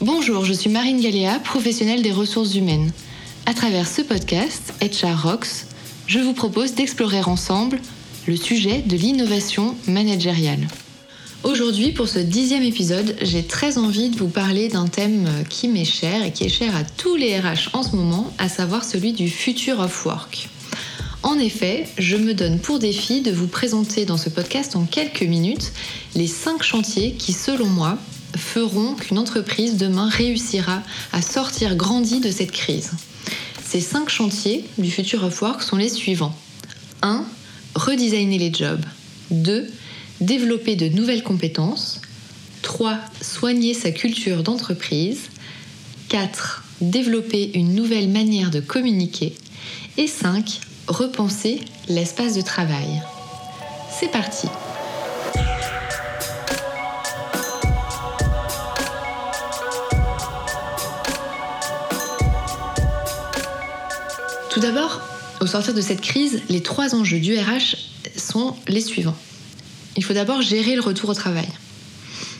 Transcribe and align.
Bonjour, 0.00 0.44
je 0.44 0.52
suis 0.52 0.70
Marine 0.70 1.00
Galéa, 1.00 1.40
professionnelle 1.40 2.02
des 2.02 2.12
ressources 2.12 2.54
humaines. 2.54 2.92
À 3.46 3.52
travers 3.52 3.88
ce 3.88 4.00
podcast, 4.00 4.72
HR 4.80 5.24
Rocks, 5.24 5.66
je 6.06 6.20
vous 6.20 6.34
propose 6.34 6.74
d'explorer 6.74 7.20
ensemble 7.22 7.80
le 8.28 8.36
sujet 8.36 8.80
de 8.82 8.96
l'innovation 8.96 9.74
managériale. 9.88 10.68
Aujourd'hui, 11.42 11.90
pour 11.90 12.06
ce 12.06 12.20
dixième 12.20 12.62
épisode, 12.62 13.16
j'ai 13.22 13.42
très 13.42 13.76
envie 13.76 14.10
de 14.10 14.16
vous 14.16 14.28
parler 14.28 14.68
d'un 14.68 14.86
thème 14.86 15.28
qui 15.50 15.66
m'est 15.66 15.84
cher 15.84 16.22
et 16.22 16.30
qui 16.30 16.44
est 16.44 16.48
cher 16.48 16.76
à 16.76 16.84
tous 16.84 17.16
les 17.16 17.36
RH 17.36 17.70
en 17.72 17.82
ce 17.82 17.96
moment, 17.96 18.32
à 18.38 18.48
savoir 18.48 18.84
celui 18.84 19.12
du 19.12 19.28
future 19.28 19.80
of 19.80 20.06
work. 20.06 20.48
En 21.24 21.40
effet, 21.40 21.88
je 21.98 22.16
me 22.16 22.34
donne 22.34 22.60
pour 22.60 22.78
défi 22.78 23.20
de 23.20 23.32
vous 23.32 23.48
présenter 23.48 24.04
dans 24.04 24.16
ce 24.16 24.28
podcast 24.28 24.76
en 24.76 24.84
quelques 24.84 25.24
minutes 25.24 25.72
les 26.14 26.28
cinq 26.28 26.62
chantiers 26.62 27.14
qui, 27.14 27.32
selon 27.32 27.66
moi, 27.66 27.98
feront 28.36 28.94
qu'une 28.94 29.18
entreprise 29.18 29.76
demain 29.76 30.08
réussira 30.08 30.82
à 31.12 31.22
sortir 31.22 31.76
grandie 31.76 32.20
de 32.20 32.30
cette 32.30 32.52
crise. 32.52 32.90
Ces 33.64 33.80
cinq 33.80 34.08
chantiers 34.08 34.64
du 34.78 34.90
future 34.90 35.24
of 35.24 35.42
work 35.42 35.62
sont 35.62 35.76
les 35.76 35.88
suivants. 35.88 36.34
1. 37.02 37.24
Redesigner 37.74 38.38
les 38.38 38.52
jobs. 38.52 38.84
2 39.30 39.68
développer 40.20 40.76
de 40.76 40.88
nouvelles 40.88 41.22
compétences. 41.22 42.00
3. 42.62 42.98
Soigner 43.20 43.74
sa 43.74 43.90
culture 43.90 44.42
d'entreprise. 44.42 45.30
4. 46.08 46.64
Développer 46.80 47.50
une 47.54 47.74
nouvelle 47.74 48.08
manière 48.08 48.50
de 48.50 48.60
communiquer. 48.60 49.34
Et 49.96 50.06
5. 50.06 50.60
Repenser 50.88 51.60
l'espace 51.88 52.34
de 52.34 52.42
travail. 52.42 53.02
C'est 53.98 54.10
parti 54.10 54.48
Tout 64.58 64.62
d'abord, 64.62 65.00
au 65.40 65.46
sortir 65.46 65.72
de 65.72 65.80
cette 65.80 66.00
crise, 66.00 66.42
les 66.48 66.64
trois 66.64 66.96
enjeux 66.96 67.20
du 67.20 67.38
RH 67.38 67.76
sont 68.16 68.56
les 68.66 68.80
suivants. 68.80 69.16
Il 69.96 70.02
faut 70.02 70.14
d'abord 70.14 70.42
gérer 70.42 70.74
le 70.74 70.80
retour 70.80 71.10
au 71.10 71.14
travail. 71.14 71.46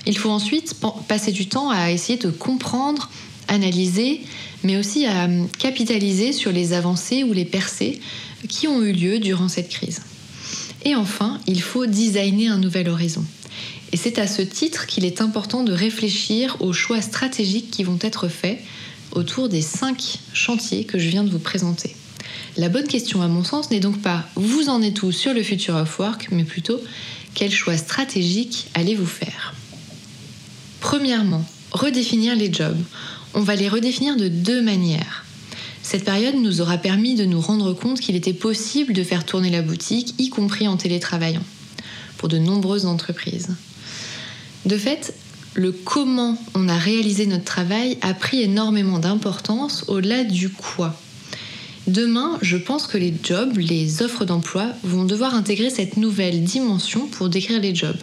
Il 0.05 0.19
faut 0.19 0.31
ensuite 0.31 0.75
passer 1.07 1.31
du 1.31 1.47
temps 1.47 1.71
à 1.71 1.93
essayer 1.93 2.19
de 2.19 2.31
comprendre, 2.31 3.09
analyser, 3.47 4.23
mais 4.65 4.77
aussi 4.77 5.07
à 5.07 5.29
capitaliser 5.61 6.33
sur 6.33 6.51
les 6.51 6.73
avancées 6.73 7.23
ou 7.23 7.33
les 7.33 7.45
percées 7.45 8.01
qui 8.49 8.67
ont 8.67 8.83
eu 8.83 8.91
lieu 8.91 9.21
durant 9.21 9.47
cette 9.47 9.69
crise. 9.69 10.01
Et 10.85 10.97
enfin, 10.97 11.39
il 11.47 11.63
faut 11.63 11.87
designer 11.87 12.49
un 12.49 12.59
nouvel 12.59 12.89
horizon. 12.89 13.25
Et 13.93 13.97
c'est 13.97 14.19
à 14.19 14.27
ce 14.27 14.43
titre 14.43 14.87
qu'il 14.87 15.05
est 15.05 15.21
important 15.21 15.63
de 15.63 15.73
réfléchir 15.73 16.57
aux 16.59 16.73
choix 16.73 17.01
stratégiques 17.01 17.71
qui 17.71 17.85
vont 17.85 17.99
être 18.03 18.27
faits 18.27 18.59
autour 19.13 19.49
des 19.49 19.63
cinq 19.63 20.19
chantiers 20.33 20.83
que 20.83 20.99
je 20.99 21.09
viens 21.09 21.23
de 21.23 21.31
vous 21.31 21.39
présenter. 21.39 21.95
La 22.57 22.69
bonne 22.69 22.87
question, 22.87 23.23
à 23.23 23.29
mon 23.29 23.45
sens, 23.45 23.71
n'est 23.71 23.81
donc 23.81 24.01
pas 24.03 24.29
vous 24.35 24.69
en 24.69 24.83
êtes 24.83 25.03
où 25.03 25.13
sur 25.13 25.35
le 25.35 25.43
future 25.43 25.77
of 25.77 25.99
work, 25.99 26.29
mais 26.31 26.45
plutôt 26.45 26.81
quel 27.35 27.51
choix 27.51 27.77
stratégique 27.77 28.67
allez-vous 28.75 29.07
faire? 29.07 29.55
Premièrement, 30.81 31.45
redéfinir 31.71 32.35
les 32.37 32.53
jobs. 32.53 32.79
On 33.35 33.41
va 33.41 33.55
les 33.55 33.69
redéfinir 33.69 34.17
de 34.17 34.29
deux 34.29 34.63
manières. 34.63 35.25
Cette 35.83 36.05
période 36.05 36.35
nous 36.35 36.61
aura 36.61 36.79
permis 36.79 37.15
de 37.15 37.25
nous 37.25 37.41
rendre 37.41 37.73
compte 37.73 38.01
qu'il 38.01 38.17
était 38.17 38.35
possible 38.35 38.93
de 38.93 39.03
faire 39.03 39.25
tourner 39.25 39.51
la 39.51 39.63
boutique, 39.63 40.15
y 40.19 40.29
compris 40.29 40.69
en 40.69 40.77
télétravaillant, 40.77 41.45
pour 42.17 42.29
de 42.29 42.39
nombreuses 42.39 42.87
entreprises. 42.87 43.49
De 44.67 44.77
fait, 44.77 45.15
le 45.55 45.73
comment 45.73 46.37
on 46.55 46.69
a 46.69 46.77
réalisé 46.77 47.27
notre 47.27 47.45
travail 47.45 47.99
a 48.01 48.15
pris 48.15 48.43
énormément 48.43 48.99
d'importance 48.99 49.85
au-delà 49.89 50.25
du 50.25 50.51
quoi. 50.51 50.95
Demain, 51.89 52.37
je 52.43 52.59
pense 52.59 52.87
que 52.87 52.99
les 52.99 53.15
jobs, 53.23 53.57
les 53.57 54.03
offres 54.03 54.27
d'emploi 54.27 54.67
vont 54.83 55.07
devoir 55.07 55.35
intégrer 55.35 55.71
cette 55.71 55.97
nouvelle 55.97 56.45
dimension 56.45 57.07
pour 57.07 57.31
décrire 57.31 57.63
les 57.63 57.75
jobs. 57.75 57.97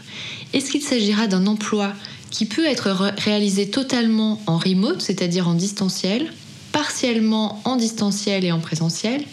Est-ce 0.54 0.72
qu'il 0.72 0.82
s'agira 0.82 1.28
d'un 1.28 1.46
emploi 1.46 1.94
qui 2.32 2.48
peut 2.48 2.66
être 2.66 3.14
réalisé 3.20 3.70
totalement 3.70 4.42
en 4.48 4.58
remote, 4.58 5.04
c'est-à-dire 5.04 5.48
en 5.48 5.54
distanciel, 5.54 6.34
partiellement 6.72 7.62
en 7.64 7.76
distanciel 7.76 8.44
et 8.44 8.52
en 8.52 8.60
présentiel, 8.60 9.24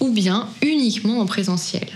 ou 0.00 0.08
bien 0.08 0.48
uniquement 0.62 1.20
en 1.20 1.26
présentiel? 1.26 1.88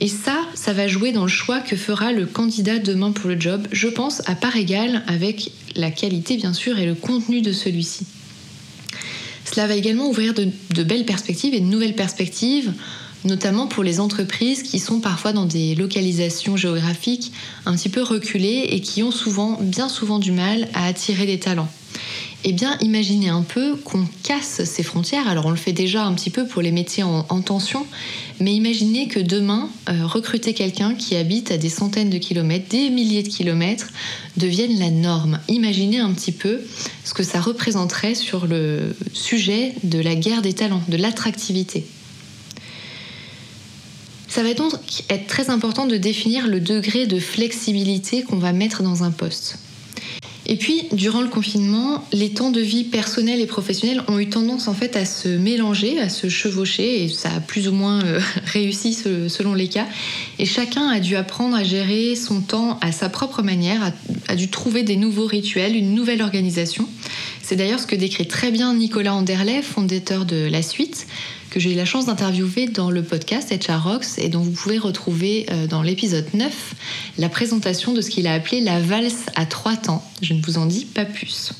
Et 0.00 0.08
ça, 0.08 0.46
ça 0.54 0.72
va 0.72 0.88
jouer 0.88 1.12
dans 1.12 1.24
le 1.24 1.28
choix 1.28 1.60
que 1.60 1.76
fera 1.76 2.10
le 2.10 2.24
candidat 2.24 2.78
demain 2.78 3.12
pour 3.12 3.28
le 3.28 3.38
job, 3.38 3.68
je 3.70 3.88
pense 3.88 4.22
à 4.24 4.34
part 4.34 4.56
égale 4.56 5.04
avec 5.08 5.52
la 5.76 5.90
qualité 5.90 6.38
bien 6.38 6.54
sûr 6.54 6.78
et 6.78 6.86
le 6.86 6.94
contenu 6.94 7.42
de 7.42 7.52
celui-ci. 7.52 8.06
Cela 9.44 9.66
va 9.66 9.74
également 9.74 10.08
ouvrir 10.08 10.34
de, 10.34 10.82
belles 10.82 11.06
perspectives 11.06 11.54
et 11.54 11.60
de 11.60 11.66
nouvelles 11.66 11.94
perspectives, 11.94 12.72
notamment 13.24 13.66
pour 13.66 13.82
les 13.82 14.00
entreprises 14.00 14.62
qui 14.62 14.78
sont 14.78 15.00
parfois 15.00 15.32
dans 15.32 15.46
des 15.46 15.74
localisations 15.74 16.56
géographiques 16.56 17.32
un 17.66 17.74
petit 17.74 17.88
peu 17.88 18.02
reculées 18.02 18.66
et 18.70 18.80
qui 18.80 19.02
ont 19.02 19.10
souvent, 19.10 19.58
bien 19.60 19.88
souvent 19.88 20.18
du 20.18 20.32
mal 20.32 20.68
à 20.74 20.86
attirer 20.86 21.26
des 21.26 21.38
talents 21.38 21.68
eh 22.42 22.52
bien, 22.52 22.78
imaginez 22.80 23.28
un 23.28 23.42
peu 23.42 23.76
qu'on 23.76 24.06
casse 24.22 24.64
ces 24.64 24.82
frontières. 24.82 25.28
Alors, 25.28 25.44
on 25.44 25.50
le 25.50 25.56
fait 25.56 25.72
déjà 25.72 26.04
un 26.04 26.14
petit 26.14 26.30
peu 26.30 26.46
pour 26.46 26.62
les 26.62 26.72
métiers 26.72 27.02
en, 27.02 27.42
tension, 27.42 27.86
mais 28.40 28.54
imaginez 28.54 29.08
que 29.08 29.20
demain, 29.20 29.68
euh, 29.88 30.06
recruter 30.06 30.54
quelqu'un 30.54 30.94
qui 30.94 31.16
habite 31.16 31.50
à 31.50 31.58
des 31.58 31.68
centaines 31.68 32.08
de 32.08 32.16
kilomètres, 32.16 32.68
des 32.70 32.88
milliers 32.88 33.22
de 33.22 33.28
kilomètres, 33.28 33.88
devienne 34.38 34.78
la 34.78 34.90
norme. 34.90 35.38
Imaginez 35.48 35.98
un 35.98 36.12
petit 36.12 36.32
peu 36.32 36.60
ce 37.04 37.12
que 37.12 37.22
ça 37.22 37.40
représenterait 37.40 38.14
sur 38.14 38.46
le 38.46 38.96
sujet 39.12 39.74
de 39.84 39.98
la 39.98 40.14
guerre 40.14 40.40
des 40.40 40.54
talents, 40.54 40.82
de 40.88 40.96
l'attractivité. 40.96 41.84
Ça 44.28 44.42
va 44.42 44.54
donc 44.54 44.72
être 45.10 45.26
très 45.26 45.50
important 45.50 45.86
de 45.86 45.96
définir 45.96 46.46
le 46.46 46.60
degré 46.60 47.06
de 47.06 47.18
flexibilité 47.18 48.22
qu'on 48.22 48.38
va 48.38 48.52
mettre 48.52 48.82
dans 48.82 49.02
un 49.02 49.10
poste. 49.10 49.58
Et 50.52 50.56
puis, 50.56 50.82
durant 50.90 51.22
le 51.22 51.28
confinement, 51.28 52.04
les 52.12 52.30
temps 52.30 52.50
de 52.50 52.60
vie 52.60 52.82
personnels 52.82 53.40
et 53.40 53.46
professionnels 53.46 54.02
ont 54.08 54.18
eu 54.18 54.28
tendance 54.28 54.66
en 54.66 54.74
fait 54.74 54.96
à 54.96 55.04
se 55.04 55.28
mélanger, 55.28 56.00
à 56.00 56.08
se 56.08 56.28
chevaucher, 56.28 57.04
et 57.04 57.08
ça 57.08 57.30
a 57.36 57.38
plus 57.38 57.68
ou 57.68 57.72
moins 57.72 58.04
euh, 58.04 58.18
réussi 58.46 58.92
selon 58.92 59.54
les 59.54 59.68
cas. 59.68 59.86
Et 60.40 60.46
chacun 60.46 60.88
a 60.88 60.98
dû 60.98 61.14
apprendre 61.14 61.54
à 61.54 61.62
gérer 61.62 62.16
son 62.16 62.40
temps 62.40 62.80
à 62.80 62.90
sa 62.90 63.08
propre 63.08 63.42
manière, 63.42 63.80
a, 63.80 63.92
a 64.26 64.34
dû 64.34 64.48
trouver 64.48 64.82
des 64.82 64.96
nouveaux 64.96 65.26
rituels, 65.26 65.76
une 65.76 65.94
nouvelle 65.94 66.20
organisation. 66.20 66.88
C'est 67.44 67.54
d'ailleurs 67.54 67.78
ce 67.78 67.86
que 67.86 67.96
décrit 67.96 68.26
très 68.26 68.50
bien 68.50 68.74
Nicolas 68.74 69.14
Anderlet, 69.14 69.62
fondateur 69.62 70.24
de 70.24 70.48
La 70.50 70.62
Suite, 70.62 71.06
que 71.50 71.58
j'ai 71.58 71.72
eu 71.72 71.76
la 71.76 71.84
chance 71.84 72.06
d'interviewer 72.06 72.66
dans 72.66 72.90
le 72.90 73.02
podcast 73.02 73.52
HR 73.52 73.82
Rocks 73.82 74.18
et 74.18 74.28
dont 74.28 74.40
vous 74.40 74.52
pouvez 74.52 74.78
retrouver 74.78 75.46
euh, 75.50 75.66
dans 75.66 75.82
l'épisode 75.82 76.26
9 76.32 76.74
la 77.18 77.28
présentation 77.28 77.92
de 77.92 78.00
ce 78.00 78.08
qu'il 78.08 78.26
a 78.28 78.34
appelé 78.34 78.60
la 78.60 78.80
valse 78.80 79.26
à 79.34 79.46
trois 79.46 79.76
temps. 79.76 80.08
Je 80.22 80.32
ne 80.32 80.42
vous 80.42 80.58
en 80.58 80.66
dis 80.66 80.84
pas 80.84 81.04
plus. 81.04 81.52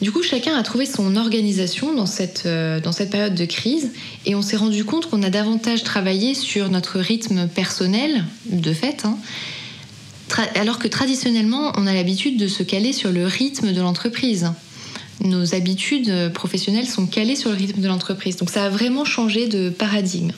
Du 0.00 0.12
coup, 0.12 0.22
chacun 0.22 0.54
a 0.56 0.62
trouvé 0.62 0.86
son 0.86 1.16
organisation 1.16 1.94
dans 1.94 2.06
cette, 2.06 2.44
euh, 2.46 2.80
dans 2.80 2.92
cette 2.92 3.10
période 3.10 3.34
de 3.34 3.44
crise 3.44 3.90
et 4.24 4.34
on 4.34 4.42
s'est 4.42 4.56
rendu 4.56 4.84
compte 4.84 5.10
qu'on 5.10 5.22
a 5.22 5.30
davantage 5.30 5.82
travaillé 5.82 6.34
sur 6.34 6.70
notre 6.70 7.00
rythme 7.00 7.48
personnel, 7.48 8.24
de 8.50 8.72
fait, 8.72 9.04
hein, 9.04 9.18
alors 10.54 10.78
que 10.78 10.86
traditionnellement, 10.86 11.72
on 11.76 11.86
a 11.86 11.94
l'habitude 11.94 12.36
de 12.36 12.46
se 12.46 12.62
caler 12.62 12.92
sur 12.92 13.10
le 13.10 13.26
rythme 13.26 13.72
de 13.72 13.80
l'entreprise 13.80 14.52
nos 15.20 15.54
habitudes 15.54 16.32
professionnelles 16.32 16.86
sont 16.86 17.06
calées 17.06 17.36
sur 17.36 17.50
le 17.50 17.56
rythme 17.56 17.80
de 17.80 17.88
l'entreprise. 17.88 18.36
Donc 18.36 18.50
ça 18.50 18.64
a 18.64 18.68
vraiment 18.68 19.04
changé 19.04 19.48
de 19.48 19.70
paradigme. 19.70 20.32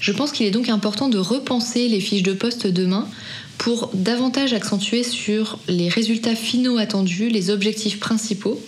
Je 0.00 0.12
pense 0.12 0.32
qu'il 0.32 0.44
est 0.44 0.50
donc 0.50 0.68
important 0.68 1.08
de 1.08 1.18
repenser 1.18 1.88
les 1.88 2.00
fiches 2.00 2.22
de 2.22 2.34
poste 2.34 2.66
demain 2.66 3.08
pour 3.56 3.90
davantage 3.94 4.52
accentuer 4.52 5.02
sur 5.02 5.58
les 5.68 5.88
résultats 5.88 6.34
finaux 6.34 6.76
attendus, 6.76 7.28
les 7.28 7.48
objectifs 7.50 8.00
principaux, 8.00 8.60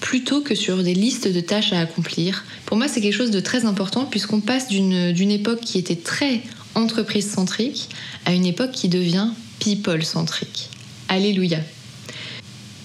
plutôt 0.00 0.42
que 0.42 0.54
sur 0.54 0.82
des 0.82 0.94
listes 0.94 1.28
de 1.28 1.40
tâches 1.40 1.72
à 1.72 1.80
accomplir. 1.80 2.44
Pour 2.66 2.76
moi, 2.76 2.88
c'est 2.88 3.00
quelque 3.00 3.14
chose 3.14 3.30
de 3.30 3.40
très 3.40 3.64
important 3.64 4.04
puisqu'on 4.04 4.40
passe 4.40 4.68
d'une 4.68 5.30
époque 5.30 5.60
qui 5.60 5.78
était 5.78 5.96
très 5.96 6.42
entreprise-centrique 6.74 7.88
à 8.26 8.32
une 8.32 8.44
époque 8.44 8.72
qui 8.72 8.88
devient 8.88 9.28
people-centrique. 9.60 10.68
Alléluia. 11.08 11.60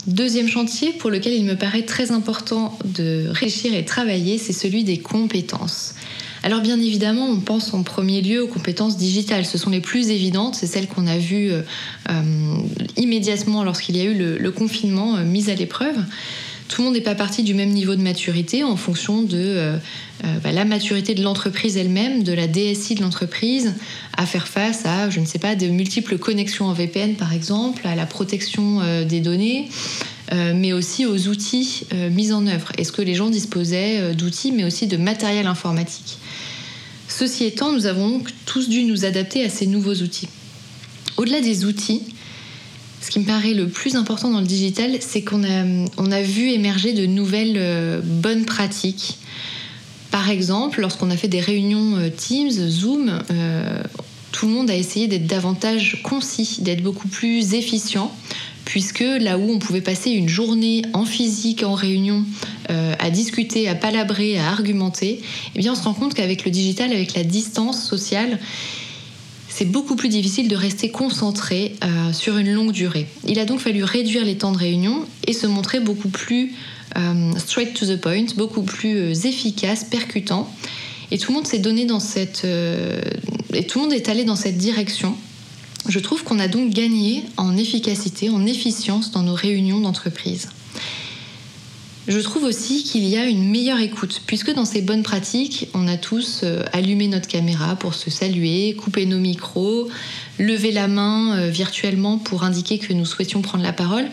Deuxième 0.07 0.48
chantier 0.48 0.94
pour 0.94 1.09
lequel 1.09 1.33
il 1.33 1.44
me 1.44 1.56
paraît 1.56 1.83
très 1.83 2.12
important 2.12 2.80
de 2.86 3.25
réfléchir 3.27 3.74
et 3.74 3.83
travailler, 3.83 4.38
c'est 4.38 4.54
celui 4.54 4.86
des 4.86 5.00
compétences. 5.00 5.95
Alors 6.44 6.62
bien 6.62 6.80
évidemment, 6.80 7.27
on 7.27 7.42
pense 7.42 7.74
en 7.74 7.83
premier 7.83 8.21
lieu 8.21 8.42
aux 8.42 8.48
compétences 8.48 8.95
digitales. 8.95 9.45
Ce 9.45 9.57
sont 9.57 9.69
les 9.69 9.81
plus 9.81 10.09
évidentes, 10.09 10.56
c'est 10.56 10.65
celles 10.65 10.88
qu'on 10.88 11.07
a 11.07 11.18
vues 11.18 11.51
euh, 11.51 11.62
immédiatement 12.95 13.65
lorsqu'il 13.65 13.98
y 13.98 14.01
a 14.01 14.06
eu 14.06 14.13
le, 14.13 14.51
confinement 14.51 15.18
euh, 15.18 15.25
mis 15.25 15.50
à 15.50 15.56
l'épreuve. 15.56 15.98
Tout 16.68 16.81
le 16.81 16.86
monde 16.86 16.96
n'est 16.96 17.02
pas 17.02 17.16
parti 17.16 17.44
du 17.44 17.54
même 17.54 17.69
niveau 17.69 17.96
de 17.96 18.02
maturité 18.02 18.64
en 18.64 18.75
fonction 18.75 19.22
de 19.22 19.38
euh, 19.38 19.78
euh, 20.25 20.40
bah, 20.44 20.52
la 20.52 20.66
maturité 20.66 21.16
de 21.16 21.24
l'entreprise 21.24 21.78
elle-même, 21.78 22.24
de 22.24 22.34
la 22.34 22.48
DSI 22.48 22.96
de 22.96 23.02
l'entreprise, 23.02 23.74
à 24.18 24.25
faire 24.25 24.48
face 24.48 24.86
à, 24.86 25.10
je 25.10 25.19
ne 25.19 25.25
sais 25.25 25.40
pas, 25.40 25.56
de 25.56 25.68
multiples 25.68 26.18
connexions 26.18 26.66
en 26.66 26.74
VPN 26.74 27.16
par 27.16 27.34
exemple, 27.34 27.88
à 27.88 27.96
la 27.96 28.06
protection 28.06 28.81
euh, 28.81 29.06
des 29.06 29.22
données, 29.22 29.69
mais 30.34 30.74
aussi 30.74 31.06
aux 31.06 31.30
outils 31.30 31.86
mis 32.12 32.34
en 32.34 32.48
œuvre. 32.48 32.74
Est-ce 32.78 32.92
que 32.92 33.02
les 33.02 33.16
gens 33.16 33.30
disposaient 33.30 34.13
d'outils, 34.13 34.52
mais 34.52 34.66
aussi 34.66 34.86
de 34.86 34.98
matériel 34.98 35.48
informatique? 35.48 36.18
Ceci 37.08 37.46
étant, 37.46 37.72
nous 37.72 37.86
avons 37.86 38.22
tous 38.46 38.68
dû 38.68 38.84
nous 38.84 39.06
adapter 39.06 39.46
à 39.46 39.50
ces 39.50 39.68
nouveaux 39.68 39.94
outils. 39.94 40.28
Au-delà 41.16 41.40
des 41.40 41.63
outils, 41.63 42.02
ce 43.02 43.12
qui 43.12 43.20
me 43.20 43.26
paraît 43.26 43.54
le 43.54 43.68
plus 43.68 43.96
important 43.96 44.30
dans 44.30 44.42
le 44.42 44.48
digital, 44.48 44.98
c'est 45.00 45.22
qu'on 45.22 45.44
a, 45.44 45.64
on 45.98 46.22
vu 46.22 46.52
émerger 46.52 46.94
de 46.94 47.06
nouvelles 47.06 47.56
euh, 47.58 48.02
bonnes 48.04 48.46
pratiques. 48.46 49.18
Par 50.10 50.30
exemple, 50.30 50.82
lorsqu'on 50.82 51.12
a 51.12 51.18
fait 51.18 51.28
des 51.28 51.40
réunions 51.40 51.98
euh, 51.98 52.10
Teams, 52.10 52.52
Zoom, 52.52 53.20
euh, 53.32 53.84
tout 54.32 54.48
le 54.48 54.54
monde 54.54 54.70
a 54.70 54.76
essayé 54.76 55.08
d'être 55.08 55.28
davantage 55.28 56.02
concis, 56.04 56.58
d'être 56.62 56.82
beaucoup 56.82 57.08
plus 57.08 57.54
efficient, 57.54 58.12
puisque 58.66 59.00
là 59.00 59.38
où 59.38 59.52
on 59.52 59.60
pouvait 59.60 59.82
passer 59.82 60.10
une 60.10 60.28
journée 60.28 60.82
en 60.94 61.06
physique, 61.06 61.64
en 61.64 61.74
réunion, 61.74 62.26
à 62.68 63.10
discuter, 63.10 63.70
à 63.70 63.76
palabrer, 63.76 64.38
à 64.38 64.50
argumenter, 64.50 65.22
eh 65.56 65.60
bien 65.60 65.72
on 65.72 65.76
se 65.76 65.84
rend 65.84 65.94
compte 65.94 66.14
qu'avec 66.14 66.44
le 66.44 66.52
digital, 66.52 66.92
avec 66.92 67.16
la 67.16 67.24
distance 67.24 67.82
sociale, 67.82 68.38
c'est 69.57 69.65
beaucoup 69.65 69.95
plus 69.95 70.09
difficile 70.09 70.50
de 70.50 70.56
rester 70.56 70.92
concentré 70.92 71.74
euh, 71.83 72.13
sur 72.13 72.38
une 72.38 72.54
longue 72.54 72.71
durée. 72.71 73.07
Il 73.27 73.39
a 73.39 73.45
donc 73.45 73.59
fallu 73.59 73.83
réduire 73.83 74.24
les 74.24 74.38
temps 74.38 74.51
de 74.51 74.57
réunion 74.57 75.04
et 75.25 75.33
se 75.33 75.48
montrer 75.48 75.80
beaucoup 75.80 76.09
plus 76.09 76.54
euh, 76.95 77.31
straight 77.39 77.74
to 77.74 77.88
the 77.88 78.00
point, 78.00 78.25
beaucoup 78.36 78.62
plus 78.62 78.98
euh, 78.98 79.13
efficace, 79.13 79.83
percutant. 79.83 80.48
Et 81.09 81.18
tout 81.18 81.31
le 81.31 81.38
monde 81.38 81.48
s'est 81.48 81.57
donné 81.57 81.86
dans 81.86 82.00
cette. 82.00 82.45
et 82.45 83.63
tout 83.65 83.80
le 83.80 83.86
monde 83.86 83.94
est 83.94 84.09
allé 84.09 84.25
dans 84.25 84.36
cette 84.36 84.57
direction. 84.57 85.15
Je 85.88 85.98
trouve 85.98 86.24
qu'on 86.24 86.38
a 86.38 86.48
donc 86.48 86.71
gagné 86.71 87.24
en 87.38 87.57
efficacité, 87.57 88.30
en 88.30 88.45
efficience 88.45 89.10
dans 89.10 89.24
nos 89.24 89.33
réunions 89.33 89.80
d'entreprise. 89.80 90.50
Je 92.07 92.19
trouve 92.19 92.45
aussi 92.45 92.83
qu'il 92.83 93.04
y 93.04 93.18
a 93.18 93.25
une 93.25 93.50
meilleure 93.50 93.81
écoute, 93.81 94.21
puisque 94.25 94.54
dans 94.54 94.63
ces 94.63 94.81
bonnes 94.81 95.04
pratiques, 95.04 95.68
on 95.74 95.89
a 95.89 95.98
tous 95.98 96.42
euh, 96.44 96.63
allumé 96.71 97.09
notre 97.09 97.27
caméra 97.27 97.75
pour 97.75 97.95
se 97.95 98.09
saluer, 98.09 98.75
coupé 98.75 99.06
nos 99.06 99.18
micros, 99.18 99.89
levé 100.39 100.71
la 100.71 100.88
main 100.88 101.38
euh, 101.38 101.50
virtuellement 101.50 102.18
pour 102.18 102.44
indiquer 102.44 102.77
que 102.77 102.94
nous 102.94 103.06
souhaitions 103.06 103.42
prendre 103.42 103.63
la 103.63 103.74
parole. 103.74 104.06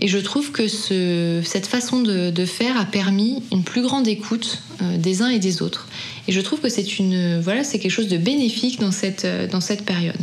Et 0.00 0.08
je 0.08 0.18
trouve 0.18 0.50
que 0.50 0.66
cette 0.66 1.66
façon 1.66 2.00
de, 2.00 2.44
faire 2.46 2.80
a 2.80 2.86
permis 2.86 3.42
une 3.52 3.62
plus 3.62 3.82
grande 3.82 4.08
écoute 4.08 4.62
euh, 4.82 4.96
des 4.96 5.22
uns 5.22 5.28
et 5.28 5.38
des 5.38 5.62
autres. 5.62 5.86
Et 6.26 6.32
je 6.32 6.40
trouve 6.40 6.58
que 6.58 6.68
c'est 6.68 6.86
voilà, 7.42 7.62
quelque 7.62 7.90
chose 7.90 8.08
de 8.08 8.16
bénéfique 8.16 8.80
dans 8.80 8.90
cette 8.90 9.84
période. 9.84 10.16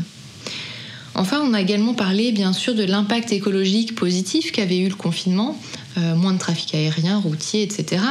Enfin, 1.18 1.42
on 1.44 1.54
a 1.56 1.62
également 1.62 1.96
parlé 1.96 2.32
bien 2.32 2.54
sûr 2.54 2.76
de 2.76 2.84
l'impact 2.84 3.32
écologique 3.32 3.96
positif 3.96 4.52
qu'avait 4.52 4.78
eu 4.78 4.88
le 4.88 4.96
confinement, 4.96 5.60
euh, 5.98 6.16
moins 6.16 6.32
de 6.32 6.38
trafic 6.38 6.76
aérien, 6.76 7.18
routier, 7.18 7.64
etc. 7.64 8.04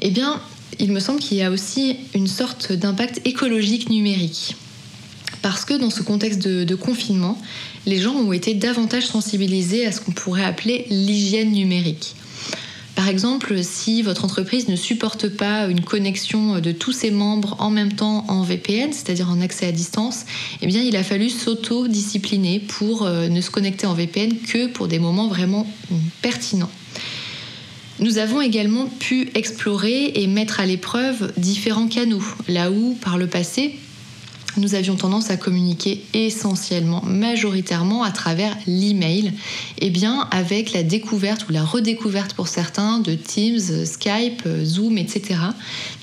Eh 0.00 0.10
bien, 0.10 0.40
il 0.78 0.90
me 0.90 1.00
semble 1.00 1.20
qu'il 1.20 1.36
y 1.36 1.42
a 1.42 1.50
aussi 1.50 1.96
une 2.14 2.26
sorte 2.26 2.72
d'impact 2.72 3.20
écologique 3.26 3.90
numérique. 3.90 4.56
Parce 5.42 5.66
que 5.66 5.74
dans 5.74 5.90
ce 5.90 6.02
contexte 6.02 6.40
de, 6.40 6.74
confinement, 6.74 7.38
les 7.84 7.98
gens 7.98 8.14
ont 8.14 8.32
été 8.32 8.54
davantage 8.54 9.06
sensibilisés 9.06 9.86
à 9.86 9.92
ce 9.92 10.00
qu'on 10.00 10.12
pourrait 10.12 10.44
appeler 10.44 10.86
l'hygiène 10.88 11.52
numérique. 11.52 12.14
Par 12.98 13.06
exemple, 13.06 13.62
si 13.62 14.02
votre 14.02 14.24
entreprise 14.24 14.66
ne 14.66 14.74
supporte 14.74 15.28
pas 15.28 15.68
une 15.68 15.82
connexion 15.82 16.58
de 16.58 16.72
tous 16.72 16.90
ses 16.90 17.12
membres 17.12 17.54
en 17.60 17.70
même 17.70 17.92
temps 17.92 18.24
en 18.26 18.42
VPN, 18.42 18.92
c'est-à-dire 18.92 19.30
en 19.30 19.40
accès 19.40 19.66
à 19.66 19.70
distance, 19.70 20.24
eh 20.62 20.66
il 20.66 20.96
a 20.96 21.04
fallu 21.04 21.30
s'auto-discipliner 21.30 22.58
pour 22.58 23.04
euh, 23.04 23.28
ne 23.28 23.40
se 23.40 23.52
connecter 23.52 23.86
en 23.86 23.94
VPN 23.94 24.36
que 24.40 24.66
pour 24.66 24.88
des 24.88 24.98
moments 24.98 25.28
vraiment 25.28 25.64
pertinents. 26.22 26.72
Nous 28.00 28.18
avons 28.18 28.40
également 28.40 28.86
pu 28.86 29.30
explorer 29.36 30.10
et 30.16 30.26
mettre 30.26 30.58
à 30.58 30.66
l'épreuve 30.66 31.32
différents 31.36 31.86
canaux, 31.86 32.24
là 32.48 32.72
où 32.72 32.98
par 33.00 33.16
le 33.16 33.28
passé, 33.28 33.78
nous 34.58 34.74
avions 34.74 34.96
tendance 34.96 35.30
à 35.30 35.36
communiquer 35.36 36.04
essentiellement, 36.14 37.02
majoritairement 37.04 38.02
à 38.02 38.10
travers 38.10 38.56
l'email, 38.66 39.32
et 39.78 39.86
eh 39.86 39.90
bien 39.90 40.28
avec 40.30 40.72
la 40.72 40.82
découverte 40.82 41.48
ou 41.48 41.52
la 41.52 41.64
redécouverte 41.64 42.34
pour 42.34 42.48
certains 42.48 42.98
de 42.98 43.14
Teams, 43.14 43.86
Skype, 43.86 44.42
Zoom, 44.64 44.98
etc. 44.98 45.40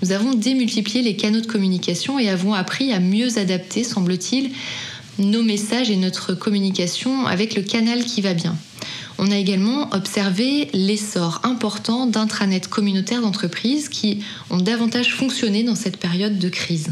Nous 0.02 0.12
avons 0.12 0.34
démultiplié 0.34 1.04
les 1.04 1.16
canaux 1.16 1.42
de 1.42 1.48
communication 1.48 2.20
et 2.20 2.30
avons 2.30 2.54
appris 2.54 2.92
à 2.92 3.00
mieux 3.00 3.38
adapter, 3.38 3.84
semble-t-il, 3.84 4.52
nos 5.20 5.44
messages 5.44 5.90
et 5.90 5.96
notre 5.96 6.34
communication 6.34 7.26
avec 7.26 7.56
le 7.56 7.62
canal 7.62 8.04
qui 8.04 8.22
va 8.22 8.34
bien. 8.34 8.56
On 9.18 9.32
a 9.32 9.38
également 9.38 9.94
observé 9.94 10.68
l'essor 10.74 11.40
important 11.44 12.06
d'intranets 12.06 12.68
communautaires 12.70 13.22
d'entreprises 13.22 13.88
qui 13.88 14.20
ont 14.50 14.58
davantage 14.58 15.14
fonctionné 15.14 15.64
dans 15.64 15.76
cette 15.76 15.98
période 15.98 16.38
de 16.38 16.50
crise. 16.50 16.90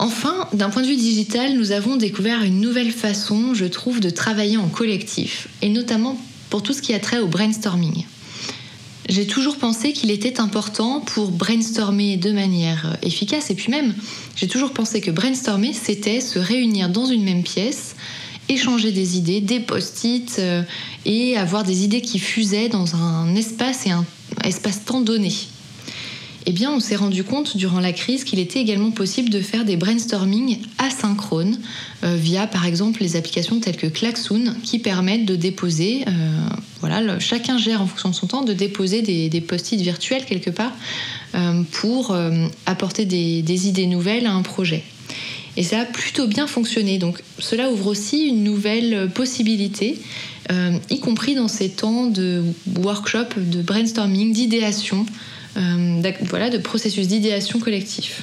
Enfin, 0.00 0.46
d'un 0.52 0.70
point 0.70 0.82
de 0.82 0.86
vue 0.86 0.94
digital, 0.94 1.54
nous 1.54 1.72
avons 1.72 1.96
découvert 1.96 2.44
une 2.44 2.60
nouvelle 2.60 2.92
façon, 2.92 3.52
je 3.52 3.64
trouve, 3.64 3.98
de 3.98 4.10
travailler 4.10 4.56
en 4.56 4.68
collectif, 4.68 5.48
et 5.60 5.68
notamment 5.68 6.16
pour 6.50 6.62
tout 6.62 6.72
ce 6.72 6.80
qui 6.80 6.94
a 6.94 7.00
trait 7.00 7.18
au 7.18 7.26
brainstorming. 7.26 8.04
J'ai 9.08 9.26
toujours 9.26 9.56
pensé 9.56 9.92
qu'il 9.92 10.12
était 10.12 10.38
important 10.38 11.00
pour 11.00 11.32
brainstormer 11.32 12.16
de 12.16 12.30
manière 12.30 12.96
efficace, 13.02 13.50
et 13.50 13.56
puis 13.56 13.72
même, 13.72 13.92
j'ai 14.36 14.46
toujours 14.46 14.70
pensé 14.70 15.00
que 15.00 15.10
brainstormer, 15.10 15.72
c'était 15.72 16.20
se 16.20 16.38
réunir 16.38 16.90
dans 16.90 17.06
une 17.06 17.24
même 17.24 17.42
pièce, 17.42 17.96
échanger 18.48 18.92
des 18.92 19.16
idées, 19.16 19.40
des 19.40 19.58
post-it, 19.58 20.36
euh, 20.38 20.62
et 21.06 21.36
avoir 21.36 21.64
des 21.64 21.82
idées 21.82 22.02
qui 22.02 22.20
fusaient 22.20 22.68
dans 22.68 22.94
un 22.94 23.34
espace 23.34 23.84
et 23.86 23.90
un 23.90 24.04
espace-temps 24.44 25.00
donné 25.00 25.32
eh 26.50 26.52
bien, 26.52 26.72
on 26.72 26.80
s'est 26.80 26.96
rendu 26.96 27.24
compte 27.24 27.58
durant 27.58 27.78
la 27.78 27.92
crise 27.92 28.24
qu'il 28.24 28.38
était 28.38 28.58
également 28.58 28.90
possible 28.90 29.28
de 29.28 29.42
faire 29.42 29.66
des 29.66 29.76
brainstorming 29.76 30.56
asynchrones 30.78 31.58
euh, 32.04 32.16
via, 32.16 32.46
par 32.46 32.64
exemple, 32.64 33.02
les 33.02 33.16
applications 33.16 33.60
telles 33.60 33.76
que 33.76 33.86
Klaxoon 33.86 34.54
qui 34.62 34.78
permettent 34.78 35.26
de 35.26 35.36
déposer, 35.36 36.06
euh, 36.08 36.10
voilà, 36.80 37.18
chacun 37.18 37.58
gère 37.58 37.82
en 37.82 37.86
fonction 37.86 38.08
de 38.08 38.14
son 38.14 38.28
temps, 38.28 38.44
de 38.44 38.54
déposer 38.54 39.02
des, 39.02 39.40
post-it 39.42 39.78
virtuels 39.78 40.24
quelque 40.24 40.48
part 40.48 40.72
euh, 41.34 41.62
pour 41.70 42.16
apporter 42.64 43.04
des, 43.04 43.68
idées 43.68 43.86
nouvelles 43.86 44.24
à 44.24 44.32
un 44.32 44.40
projet. 44.40 44.84
Et 45.58 45.62
ça 45.62 45.80
a 45.80 45.84
plutôt 45.84 46.26
bien 46.26 46.46
fonctionné. 46.46 46.96
Donc 46.96 47.22
cela 47.38 47.70
ouvre 47.70 47.88
aussi 47.88 48.22
une 48.26 48.42
nouvelle 48.42 49.10
possibilité, 49.14 49.98
y 50.88 51.00
compris 51.00 51.34
dans 51.34 51.48
ces 51.48 51.68
temps 51.68 52.06
de 52.06 52.42
workshop, 52.78 53.36
de 53.36 53.60
brainstorming, 53.60 54.32
d'idéation, 54.32 55.04
voilà, 56.22 56.50
de 56.50 56.58
processus 56.58 57.08
d'idéation 57.08 57.58
collectif. 57.58 58.22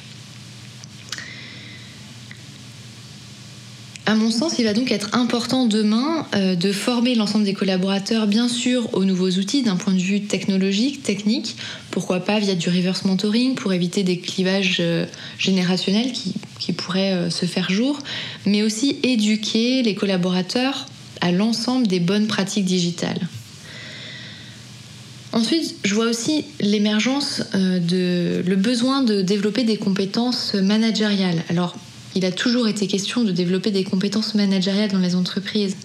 À 4.08 4.14
mon 4.14 4.30
sens, 4.30 4.60
il 4.60 4.66
va 4.66 4.74
donc 4.74 4.92
être 4.92 5.10
important 5.16 5.66
demain 5.66 6.28
euh, 6.36 6.56
de 6.56 6.72
former 6.72 7.16
l'ensemble 7.16 7.44
des 7.44 7.56
collaborateurs, 7.56 8.28
bien 8.28 8.48
sûr, 8.48 8.88
aux 8.94 9.04
nouveaux 9.04 9.32
outils 9.32 9.64
d'un 9.64 9.78
point 9.78 9.94
de 9.94 10.00
vue 10.00 10.22
technologique, 10.22 11.02
technique, 11.02 11.56
pourquoi 11.90 12.20
pas 12.20 12.40
via 12.40 12.54
du 12.54 12.70
reverse 12.70 13.04
mentoring 13.06 13.56
pour 13.56 13.74
éviter 13.74 14.04
des 14.04 14.20
clivages 14.20 14.78
euh, 14.80 15.08
générationnels 15.40 16.12
qui 16.12 16.74
pourraient 16.74 17.30
se 17.30 17.46
faire 17.46 17.70
jour, 17.70 18.00
mais 18.46 18.64
aussi 18.64 18.98
éduquer 19.04 19.84
les 19.84 19.94
collaborateurs 19.94 20.88
à 21.22 21.32
l'ensemble 21.32 21.86
des 21.86 22.00
bonnes 22.00 22.28
pratiques 22.28 22.66
digitales. 22.66 23.28
Ensuite, 25.36 25.76
je 25.84 25.94
vois 25.94 26.06
aussi 26.06 26.46
l'émergence 26.62 27.44
euh, 27.56 27.80
de 27.80 28.42
le 28.50 28.56
besoin 28.56 29.04
de 29.04 29.22
développer 29.22 29.66
des 29.66 29.76
compétences 29.76 30.54
managériales. 30.54 31.44
Alors, 31.50 31.76
il 32.16 32.24
a 32.24 32.32
toujours 32.32 32.70
été 32.70 32.88
question 32.88 33.26
de 33.26 33.34
développer 33.34 33.70
des 33.70 33.84
compétences 33.84 34.34
managériales 34.34 34.92
dans 34.92 35.00
les 35.00 35.14
entreprises. 35.14 35.76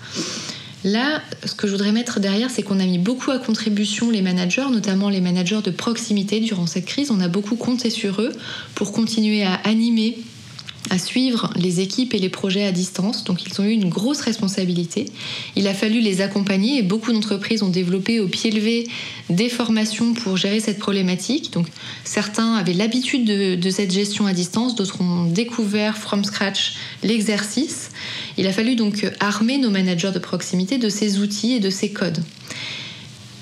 Là, 0.85 1.21
ce 1.45 1.55
que 1.55 1.67
je 1.67 1.73
voudrais 1.73 1.91
mettre 1.91 2.21
derrière, 2.21 2.49
c'est 2.49 2.63
qu'on 2.63 2.79
a 2.79 2.87
mis 2.87 2.99
beaucoup 2.99 3.33
à 3.33 3.39
contribution 3.39 4.13
les 4.13 4.23
managers, 4.23 4.67
notamment 4.71 5.11
les 5.11 5.21
managers 5.21 5.61
de 5.65 5.73
proximité 5.73 6.39
durant 6.39 6.69
cette 6.69 6.87
crise. 6.87 7.11
On 7.11 7.21
a 7.21 7.27
beaucoup 7.27 7.57
compté 7.57 7.91
sur 7.91 8.23
eux 8.23 8.33
pour 8.77 8.93
continuer 8.93 9.43
à 9.43 9.55
animer 9.65 10.17
à 10.91 10.99
suivre 10.99 11.51
les 11.57 11.81
équipes 11.81 12.15
et 12.15 12.19
les 12.19 12.29
projets 12.29 12.67
à 12.67 12.73
distance, 12.73 13.25
donc 13.25 13.47
ils 13.47 13.61
ont 13.61 13.65
eu 13.65 13.71
une 13.71 13.89
grosse 13.89 14.21
responsabilité. 14.21 15.07
Il 15.57 15.67
a 15.69 15.75
fallu 15.75 16.01
les 16.01 16.21
accompagner 16.21 16.79
et 16.79 16.83
beaucoup 16.83 17.13
d'entreprises 17.13 17.63
ont 17.63 17.69
développé 17.69 18.21
au 18.21 18.27
pied 18.27 18.51
levé 18.51 18.89
des 19.31 19.49
formations 19.49 20.15
pour 20.15 20.37
gérer 20.37 20.61
cette 20.61 20.79
problématique. 20.79 21.53
Donc 21.53 21.67
certains 22.05 22.55
avaient 22.55 22.75
l'habitude 22.75 23.25
de, 23.25 23.71
cette 23.71 23.93
gestion 23.93 24.27
à 24.27 24.33
distance, 24.33 24.75
d'autres 24.75 25.01
ont 25.01 25.25
découvert 25.25 25.97
from 25.97 26.25
scratch 26.25 26.75
l'exercice. 27.05 27.91
Il 28.37 28.47
a 28.47 28.53
fallu 28.53 28.75
donc 28.75 29.11
armer 29.21 29.59
nos 29.59 29.71
managers 29.71 30.11
de 30.13 30.19
proximité 30.19 30.79
de 30.79 30.89
ces 30.89 31.21
outils 31.21 31.55
et 31.55 31.61
de 31.61 31.71
ces 31.71 31.93
codes. 31.93 32.23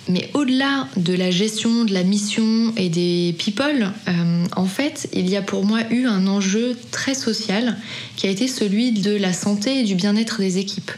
Mais 0.08 0.30
au-delà 0.32 0.88
de 0.96 1.12
la 1.12 1.30
gestion, 1.30 1.84
de 1.84 1.92
la 1.92 2.02
mission 2.02 2.72
et 2.78 2.88
des 2.88 3.34
people, 3.38 3.92
euh, 4.08 4.44
en 4.56 4.64
fait, 4.64 5.08
il 5.12 5.28
y 5.28 5.36
a 5.36 5.42
pour 5.42 5.66
moi 5.66 5.80
eu 5.90 6.06
un 6.06 6.26
enjeu 6.26 6.76
très 6.90 7.14
social 7.14 7.76
qui 8.16 8.26
a 8.26 8.30
été 8.30 8.48
celui 8.48 8.92
de 8.92 9.14
la 9.14 9.34
santé 9.34 9.80
et 9.80 9.82
du 9.82 9.94
bien-être 9.94 10.40
des 10.40 10.56
équipes. 10.56 10.90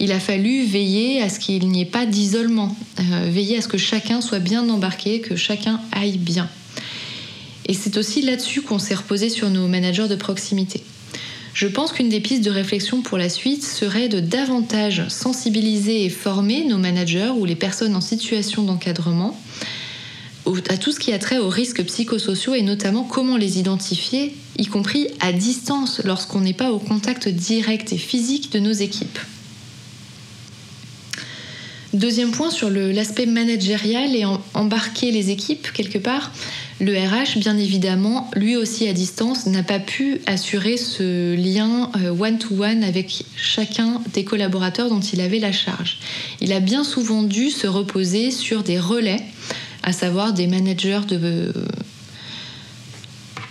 Il 0.00 0.12
a 0.12 0.20
fallu 0.20 0.64
veiller 0.64 1.20
à 1.20 1.28
ce 1.28 1.38
qu'il 1.38 1.68
n'y 1.68 1.82
ait 1.82 1.86
pas 1.86 2.06
d'isolement, 2.06 2.74
euh, 3.00 3.28
veiller 3.30 3.58
à 3.58 3.60
ce 3.60 3.68
que 3.68 3.78
chacun 3.78 4.22
soit 4.22 4.38
bien 4.38 4.66
embarqué, 4.70 5.20
que 5.20 5.36
chacun 5.36 5.78
aille 5.92 6.16
bien. 6.16 6.48
Et 7.66 7.74
c'est 7.74 7.98
aussi 7.98 8.22
là-dessus 8.22 8.62
qu'on 8.62 8.78
s'est 8.78 8.94
reposé 8.94 9.28
sur 9.28 9.50
nos 9.50 9.68
managers 9.68 10.08
de 10.08 10.16
proximité. 10.16 10.82
Je 11.54 11.68
pense 11.68 11.92
qu'une 11.92 12.08
des 12.08 12.20
pistes 12.20 12.44
de 12.44 12.50
réflexion 12.50 13.00
pour 13.00 13.16
la 13.16 13.28
suite 13.28 13.62
serait 13.64 14.08
de 14.08 14.18
davantage 14.18 15.08
sensibiliser 15.08 16.04
et 16.04 16.10
former 16.10 16.64
nos 16.64 16.78
managers 16.78 17.32
ou 17.36 17.44
les 17.44 17.54
personnes 17.54 17.94
en 17.94 18.00
situation 18.00 18.64
d'encadrement 18.64 19.38
à 20.68 20.76
tout 20.76 20.92
ce 20.92 21.00
qui 21.00 21.12
a 21.12 21.18
trait 21.18 21.38
aux 21.38 21.48
risques 21.48 21.82
psychosociaux 21.84 22.54
et 22.54 22.62
notamment 22.62 23.04
comment 23.04 23.36
les 23.36 23.58
identifier, 23.58 24.34
y 24.58 24.66
compris 24.66 25.08
à 25.20 25.32
distance 25.32 26.02
lorsqu'on 26.04 26.40
n'est 26.40 26.52
pas 26.52 26.70
au 26.70 26.78
contact 26.78 27.28
direct 27.28 27.92
et 27.92 27.98
physique 27.98 28.52
de 28.52 28.58
nos 28.58 28.72
équipes. 28.72 29.18
Deuxième 31.94 32.32
point 32.32 32.50
sur 32.50 32.70
l'aspect 32.70 33.26
managérial 33.26 34.14
et 34.16 34.24
embarquer 34.54 35.12
les 35.12 35.30
équipes 35.30 35.68
quelque 35.72 35.98
part. 35.98 36.32
Le 36.80 36.92
RH, 36.92 37.38
bien 37.38 37.56
évidemment, 37.56 38.28
lui 38.34 38.56
aussi 38.56 38.88
à 38.88 38.92
distance, 38.92 39.46
n'a 39.46 39.62
pas 39.62 39.78
pu 39.78 40.20
assurer 40.26 40.76
ce 40.76 41.34
lien 41.34 41.90
euh, 42.02 42.10
one-to-one 42.10 42.82
avec 42.82 43.24
chacun 43.36 44.00
des 44.12 44.24
collaborateurs 44.24 44.88
dont 44.88 45.00
il 45.00 45.20
avait 45.20 45.38
la 45.38 45.52
charge. 45.52 45.98
Il 46.40 46.52
a 46.52 46.58
bien 46.58 46.82
souvent 46.82 47.22
dû 47.22 47.50
se 47.50 47.68
reposer 47.68 48.32
sur 48.32 48.64
des 48.64 48.80
relais, 48.80 49.20
à 49.84 49.92
savoir 49.92 50.32
des 50.32 50.48
managers 50.48 51.00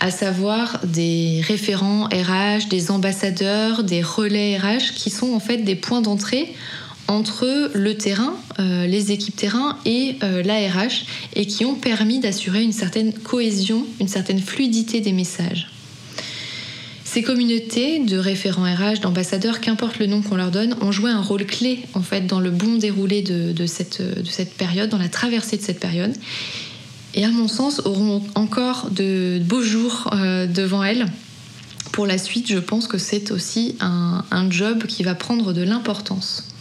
à 0.04 0.12
savoir 0.12 0.82
des 0.84 1.42
référents 1.48 2.10
RH, 2.10 2.68
des 2.70 2.92
ambassadeurs, 2.92 3.86
des 3.86 4.02
relais 4.02 4.58
RH 4.58 4.94
qui 4.96 5.10
sont 5.10 5.32
en 5.34 5.40
fait 5.40 5.60
des 5.60 5.76
points 5.76 6.02
d'entrée 6.02 6.54
entre 7.08 7.72
le 7.74 7.96
terrain, 7.96 8.36
euh, 8.60 8.86
les 8.86 9.12
équipes 9.12 9.36
terrain 9.36 9.78
et 9.86 10.16
euh, 10.24 10.42
l'ARH 10.44 11.06
et 11.36 11.46
qui 11.46 11.66
ont 11.66 11.76
permis 11.76 12.20
d'assurer 12.20 12.64
une 12.64 12.72
certaine 12.72 13.14
cohésion, 13.14 13.86
une 14.00 14.08
certaine 14.08 14.40
fluidité 14.40 15.02
des 15.02 15.12
messages. 15.12 15.68
Ces 17.04 17.22
communautés 17.22 18.00
de 18.00 18.18
référents 18.18 18.64
RH, 18.64 19.02
d'ambassadeurs, 19.02 19.62
qu'importe 19.62 20.00
le 20.00 20.08
nom 20.08 20.22
qu'on 20.22 20.36
leur 20.36 20.50
donne, 20.50 20.76
ont 20.82 20.92
joué 20.92 21.12
un 21.12 21.22
rôle 21.22 21.46
clé 21.46 21.82
en 21.94 22.02
fait 22.02 22.26
dans 22.26 22.40
le 22.40 22.50
bon 22.50 22.78
déroulé 22.78 23.22
de, 23.22 23.66
cette, 23.68 24.02
de 24.02 24.28
cette 24.28 24.54
période, 24.56 24.90
dans 24.90 24.98
la 24.98 25.10
traversée 25.10 25.58
de 25.58 25.62
cette 25.62 25.80
période, 25.80 26.14
et 27.14 27.24
à 27.24 27.30
mon 27.30 27.48
sens 27.48 27.82
auront 27.86 28.24
encore 28.34 28.90
de 28.90 29.40
beaux 29.46 29.62
jours 29.62 30.10
euh, 30.14 30.48
devant 30.48 30.84
elles. 30.84 31.06
Pour 31.92 32.08
la 32.08 32.18
suite, 32.18 32.48
je 32.48 32.58
pense 32.58 32.88
que 32.88 32.98
c'est 32.98 33.30
aussi 33.30 33.76
un 33.80 34.50
job 34.50 34.88
qui 34.88 35.04
va 35.04 35.14
prendre 35.14 35.54
de 35.54 35.62
l'importance. 35.62 36.53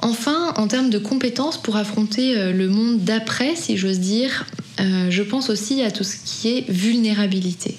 Enfin, 0.00 0.52
en 0.56 0.68
termes 0.68 0.90
de 0.90 0.98
compétences 0.98 1.60
pour 1.60 1.76
affronter 1.76 2.36
euh, 2.36 2.52
le 2.52 2.68
monde 2.68 3.00
d'après, 3.00 3.56
si 3.56 3.76
j'ose 3.76 3.98
dire, 3.98 4.46
euh, 4.80 5.10
je 5.10 5.22
pense 5.22 5.50
aussi 5.50 5.82
à 5.82 5.90
tout 5.90 6.04
ce 6.04 6.16
qui 6.24 6.48
est 6.48 6.70
vulnérabilité. 6.70 7.76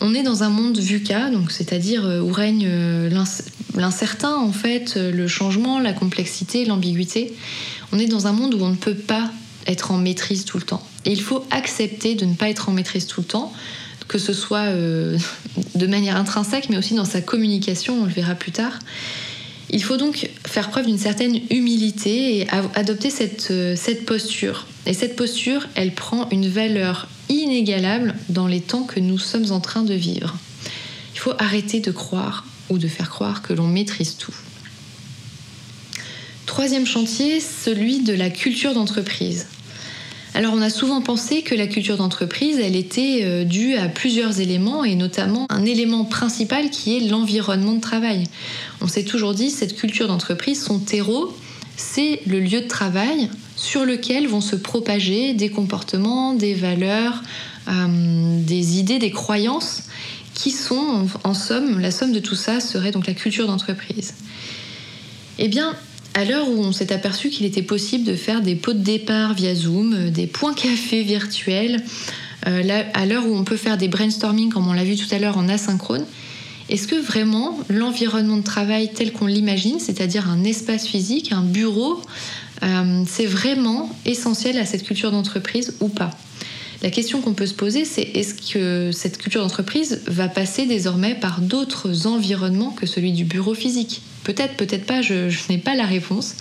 On 0.00 0.14
est 0.14 0.22
dans 0.22 0.42
un 0.42 0.48
monde 0.48 0.78
VUCA, 0.78 1.30
donc 1.30 1.52
c'est-à-dire 1.52 2.04
euh, 2.04 2.20
où 2.20 2.32
règne 2.32 2.68
l'incertain 3.76 4.34
en 4.34 4.50
fait, 4.50 4.96
le 4.96 5.28
changement, 5.28 5.78
la 5.78 5.92
complexité, 5.92 6.64
l'ambiguïté. 6.64 7.32
On 7.92 7.98
est 7.98 8.06
dans 8.06 8.26
un 8.26 8.32
monde 8.32 8.54
où 8.54 8.64
on 8.64 8.70
ne 8.70 8.76
peut 8.76 8.94
pas 8.94 9.30
être 9.66 9.92
en 9.92 9.98
maîtrise 9.98 10.44
tout 10.44 10.58
le 10.58 10.64
temps. 10.64 10.84
Et 11.04 11.12
il 11.12 11.20
faut 11.20 11.44
accepter 11.50 12.16
de 12.16 12.24
ne 12.24 12.34
pas 12.34 12.48
être 12.48 12.68
en 12.68 12.72
maîtrise 12.72 13.06
tout 13.06 13.20
le 13.20 13.26
temps, 13.26 13.52
que 14.08 14.18
ce 14.18 14.32
soit 14.32 14.66
de 15.74 15.86
manière 15.86 16.16
intrinsèque, 16.16 16.70
mais 16.70 16.78
aussi 16.78 16.94
dans 16.94 17.04
sa 17.04 17.20
communication, 17.20 18.02
on 18.02 18.04
le 18.04 18.10
verra 18.10 18.34
plus 18.34 18.52
tard. 18.52 18.80
Il 19.72 19.82
faut 19.82 19.96
donc 19.96 20.28
faire 20.46 20.68
preuve 20.70 20.86
d'une 20.86 20.98
certaine 20.98 21.40
humilité 21.50 22.38
et 22.38 22.48
adopter 22.74 23.08
cette, 23.08 23.50
euh, 23.52 23.76
cette 23.76 24.04
posture. 24.04 24.66
Et 24.86 24.94
cette 24.94 25.14
posture, 25.14 25.68
elle 25.76 25.94
prend 25.94 26.28
une 26.30 26.48
valeur 26.48 27.06
inégalable 27.28 28.14
dans 28.28 28.48
les 28.48 28.60
temps 28.60 28.82
que 28.82 28.98
nous 28.98 29.18
sommes 29.18 29.52
en 29.52 29.60
train 29.60 29.82
de 29.82 29.94
vivre. 29.94 30.36
Il 31.14 31.20
faut 31.20 31.34
arrêter 31.38 31.78
de 31.80 31.92
croire 31.92 32.44
ou 32.68 32.78
de 32.78 32.88
faire 32.88 33.10
croire 33.10 33.42
que 33.42 33.52
l'on 33.52 33.68
maîtrise 33.68 34.16
tout. 34.16 34.34
Troisième 36.46 36.86
chantier, 36.86 37.38
celui 37.40 38.00
de 38.00 38.12
la 38.12 38.28
culture 38.28 38.74
d'entreprise. 38.74 39.46
Alors 40.34 40.54
on 40.54 40.62
a 40.62 40.70
souvent 40.70 41.00
pensé 41.00 41.42
que 41.42 41.54
la 41.54 41.66
culture 41.66 41.96
d'entreprise, 41.96 42.58
elle 42.58 42.76
était 42.76 43.20
euh, 43.22 43.44
due 43.44 43.74
à 43.74 43.88
plusieurs 43.88 44.40
éléments 44.40 44.84
et 44.84 44.94
notamment 44.94 45.46
un 45.50 45.64
élément 45.64 46.04
principal 46.04 46.70
qui 46.70 46.96
est 46.96 47.00
l'environnement 47.08 47.74
de 47.74 47.80
travail. 47.80 48.24
On 48.80 48.86
s'est 48.86 49.04
toujours 49.04 49.34
dit 49.34 49.50
cette 49.50 49.74
culture 49.74 50.06
d'entreprise, 50.06 50.62
son 50.62 50.78
terreau, 50.78 51.36
c'est 51.76 52.20
le 52.26 52.38
lieu 52.38 52.60
de 52.60 52.68
travail 52.68 53.28
sur 53.56 53.84
lequel 53.84 54.28
vont 54.28 54.40
se 54.40 54.54
propager 54.54 55.34
des 55.34 55.48
comportements, 55.48 56.34
des 56.34 56.54
valeurs, 56.54 57.22
euh, 57.68 58.42
des 58.42 58.78
idées, 58.78 58.98
des 58.98 59.10
croyances 59.10 59.82
qui 60.34 60.52
sont 60.52 61.08
en 61.24 61.34
somme, 61.34 61.80
la 61.80 61.90
somme 61.90 62.12
de 62.12 62.20
tout 62.20 62.36
ça 62.36 62.60
serait 62.60 62.92
donc 62.92 63.06
la 63.06 63.14
culture 63.14 63.46
d'entreprise. 63.46 64.14
Eh 65.38 65.48
bien, 65.48 65.74
à 66.14 66.24
l'heure 66.24 66.48
où 66.48 66.58
on 66.58 66.72
s'est 66.72 66.92
aperçu 66.92 67.30
qu'il 67.30 67.46
était 67.46 67.62
possible 67.62 68.04
de 68.04 68.14
faire 68.14 68.42
des 68.42 68.54
pots 68.54 68.72
de 68.72 68.78
départ 68.78 69.34
via 69.34 69.54
Zoom, 69.54 69.94
euh, 69.94 70.10
des 70.10 70.26
points 70.26 70.54
café 70.54 71.02
virtuels, 71.02 71.82
euh, 72.46 72.82
à 72.94 73.06
l'heure 73.06 73.26
où 73.26 73.36
on 73.36 73.44
peut 73.44 73.56
faire 73.56 73.76
des 73.76 73.88
brainstorming 73.88 74.50
comme 74.50 74.66
on 74.66 74.72
l'a 74.72 74.84
vu 74.84 74.96
tout 74.96 75.12
à 75.14 75.18
l'heure 75.18 75.38
en 75.38 75.48
asynchrone, 75.48 76.04
est-ce 76.68 76.86
que 76.86 76.94
vraiment 76.94 77.58
l'environnement 77.68 78.36
de 78.36 78.42
travail 78.42 78.90
tel 78.94 79.12
qu'on 79.12 79.26
l'imagine, 79.26 79.80
c'est-à-dire 79.80 80.28
un 80.28 80.44
espace 80.44 80.86
physique, 80.86 81.32
un 81.32 81.42
bureau, 81.42 82.00
euh, 82.62 83.02
c'est 83.08 83.26
vraiment 83.26 83.90
essentiel 84.06 84.56
à 84.58 84.64
cette 84.64 84.84
culture 84.84 85.10
d'entreprise 85.10 85.74
ou 85.80 85.88
pas? 85.88 86.10
La 86.82 86.90
question 86.90 87.20
qu'on 87.20 87.34
peut 87.34 87.46
se 87.46 87.54
poser, 87.54 87.84
c'est 87.84 88.02
est-ce 88.02 88.34
que 88.52 88.90
cette 88.92 89.18
culture 89.18 89.42
d'entreprise 89.42 90.00
va 90.06 90.28
passer 90.28 90.64
désormais 90.64 91.14
par 91.14 91.40
d'autres 91.40 92.06
environnements 92.06 92.70
que 92.70 92.86
celui 92.86 93.12
du 93.12 93.24
bureau 93.24 93.54
physique? 93.54 94.00
Peut-être, 94.30 94.54
peut-être 94.54 94.86
pas, 94.86 95.02
je, 95.02 95.28
n'ai 95.48 95.58
pas 95.58 95.74
la 95.74 95.84
réponse. 95.84 96.36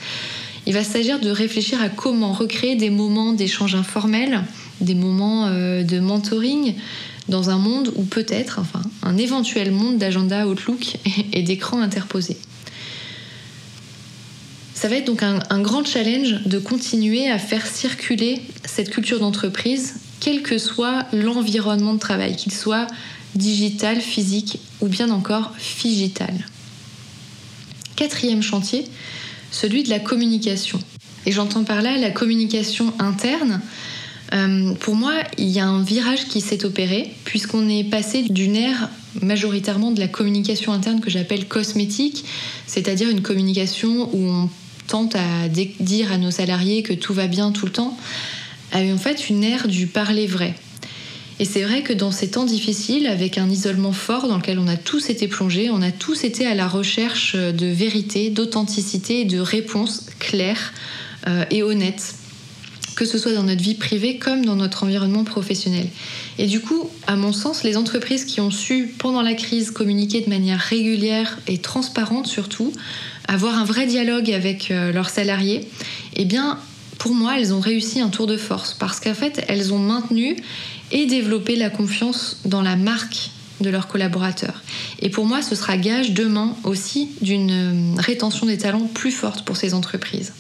Il 0.68 0.76
va 0.76 0.84
s'agir 0.84 1.20
de 1.20 1.32
réfléchir 1.32 1.82
à 1.82 1.90
comment 1.90 2.34
recréer 2.34 2.76
des 2.76 2.92
moments 2.92 3.34
d'échange 3.34 3.74
informel, 3.74 4.44
des 4.80 4.94
moments 4.94 5.48
euh, 5.48 5.82
de 5.82 6.00
mentoring 6.00 6.76
dans 7.30 7.50
un 7.50 7.58
monde 7.58 7.92
où 7.96 8.04
peut-être, 8.04 8.60
enfin, 8.60 8.84
un 9.02 9.18
éventuel 9.18 9.72
monde 9.72 9.98
d'agenda 9.98 10.46
Outlook 10.46 10.98
et, 11.34 11.42
d'écran 11.42 11.82
interposés. 11.82 12.38
Ça 14.76 14.88
va 14.88 14.98
être 14.98 15.08
donc 15.08 15.24
un, 15.24 15.62
grand 15.62 15.84
challenge 15.84 16.44
de 16.46 16.60
continuer 16.60 17.28
à 17.28 17.40
faire 17.40 17.66
circuler 17.66 18.40
cette 18.66 18.92
culture 18.92 19.20
d'entreprise, 19.20 19.96
quel 20.20 20.44
que 20.44 20.60
soit 20.60 21.08
l'environnement 21.12 21.96
de 21.96 22.00
travail, 22.00 22.36
qu'il 22.36 22.54
soit 22.54 22.86
digital, 23.34 24.00
physique 24.00 24.60
ou 24.80 24.88
bien 24.88 25.10
encore 25.10 25.54
figital 25.58 26.36
quatrième 28.00 28.42
chantier, 28.42 28.86
celui 29.52 29.84
de 29.84 29.90
la 29.90 30.00
communication. 30.00 30.80
Et 31.26 31.34
j'entends 31.34 31.66
par 31.66 31.82
là 31.82 31.98
la 31.98 32.12
communication 32.12 32.94
interne. 32.98 33.60
Euh, 34.32 34.74
pour 34.76 34.96
moi, 34.96 35.12
il 35.38 35.50
y 35.50 35.60
a 35.60 35.68
un 35.68 35.84
virage 35.84 36.26
qui 36.30 36.40
s'est 36.40 36.64
opéré, 36.64 37.14
puisqu'on 37.26 37.68
est 37.68 37.84
passé 37.84 38.24
d'une 38.24 38.56
ère 38.56 38.90
majoritairement 39.22 39.92
de 39.92 40.00
la 40.00 40.08
communication 40.08 40.72
interne 40.72 41.02
que 41.02 41.10
j'appelle 41.10 41.46
cosmétique, 41.46 42.24
c'est-à-dire 42.68 43.10
une 43.10 43.22
communication 43.22 44.10
où 44.14 44.30
on 44.30 44.50
tente 44.88 45.16
à 45.16 45.50
dire 45.50 46.14
à 46.14 46.18
nos 46.18 46.32
salariés 46.32 46.84
que 46.84 46.94
tout 46.94 47.14
va 47.14 47.28
bien 47.28 47.52
tout 47.52 47.66
le 47.66 47.72
temps, 47.72 47.98
à 48.72 48.80
en 48.80 48.98
fait 48.98 49.30
une 49.30 49.44
ère 49.44 49.68
du 49.68 49.88
parler 49.88 50.26
vrai. 50.26 50.56
Et 51.40 51.46
c'est 51.46 51.64
vrai 51.64 51.84
que 51.84 51.94
dans 51.94 52.12
ces 52.12 52.32
temps 52.32 52.46
difficiles, 52.46 53.08
avec 53.08 53.38
un 53.38 53.50
isolement 53.50 53.94
fort 53.94 54.28
dans 54.28 54.38
lequel 54.38 54.60
on 54.60 54.68
a 54.68 54.76
tous 54.76 55.10
été 55.10 55.28
plongés, 55.28 55.70
on 55.70 55.82
a 55.82 55.92
tous 55.92 56.26
été 56.26 56.46
à 56.46 56.54
la 56.54 56.68
recherche 56.68 57.36
de 57.36 57.66
vérité, 57.68 58.30
d'authenticité 58.30 59.22
et 59.22 59.26
de 59.26 59.40
réponses 59.40 60.08
claires 60.20 60.74
euh, 61.28 61.46
et 61.50 61.64
honnêtes 61.64 62.16
que 63.00 63.06
ce 63.06 63.18
soit 63.18 63.32
dans 63.32 63.44
notre 63.44 63.62
vie 63.62 63.76
privée 63.76 64.18
comme 64.18 64.44
dans 64.44 64.58
notre 64.58 64.84
environnement 64.84 65.24
professionnel. 65.24 65.88
Et 66.38 66.48
du 66.48 66.60
coup, 66.60 66.90
à 67.08 67.16
mon 67.16 67.32
sens, 67.32 67.64
les 67.64 67.78
entreprises 67.78 68.26
qui 68.26 68.42
ont 68.42 68.52
su, 68.52 68.94
pendant 68.98 69.22
la 69.22 69.36
crise, 69.36 69.72
communiquer 69.72 70.20
de 70.20 70.30
manière 70.30 70.60
régulière 70.60 71.40
et 71.48 71.60
transparente 71.60 72.28
surtout, 72.28 72.74
avoir 73.30 73.58
un 73.58 73.64
vrai 73.64 73.86
dialogue 73.86 74.30
avec 74.30 74.70
euh, 74.70 74.92
leurs 74.92 75.10
salariés, 75.10 75.66
eh 76.18 76.26
bien, 76.26 76.60
pour 76.98 77.14
moi, 77.14 77.40
elles 77.40 77.54
ont 77.54 77.62
réussi 77.62 78.02
un 78.02 78.10
tour 78.10 78.28
de 78.28 78.36
force 78.36 78.76
parce 78.78 79.00
qu'en 79.00 79.14
fait, 79.14 79.46
elles 79.48 79.74
ont 79.74 79.80
maintenu 79.80 80.36
et 80.92 81.06
développer 81.06 81.56
la 81.56 81.70
confiance 81.70 82.38
dans 82.46 82.62
la 82.62 82.76
marque 82.76 83.32
de 83.62 83.70
leurs 83.70 83.88
collaborateurs. 83.88 84.64
Et 85.00 85.10
pour 85.10 85.26
moi, 85.26 85.42
ce 85.42 85.56
sera 85.56 85.78
gage 85.78 86.12
demain 86.12 86.56
aussi 86.64 87.10
d'une 87.22 87.96
rétention 87.98 88.46
des 88.46 88.58
talents 88.58 88.88
plus 88.94 89.12
forte 89.12 89.44
pour 89.44 89.58
ces 89.58 89.74
entreprises. 89.74 90.34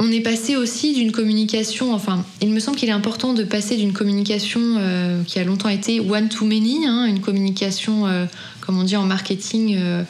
on 0.00 0.10
est 0.10 0.20
passé 0.20 0.56
aussi 0.56 0.94
d'une 0.94 1.12
communication, 1.12 1.92
enfin, 1.92 2.24
il 2.40 2.48
me 2.48 2.58
semble 2.58 2.78
qu'il 2.78 2.88
est 2.88 2.92
important 2.92 3.34
de 3.34 3.44
passer 3.44 3.76
d'une 3.76 3.92
communication 3.92 4.60
euh, 4.78 5.22
qui 5.24 5.38
a 5.38 5.44
longtemps 5.44 5.68
été 5.68 6.00
one-to-many, 6.00 6.86
hein, 6.86 7.04
une 7.04 7.20
communication, 7.20 8.06
euh, 8.06 8.24
comme 8.62 8.78
on 8.78 8.82
dit 8.82 8.96
en 8.96 9.04
marketing, 9.04 9.76
euh, 9.78 10.02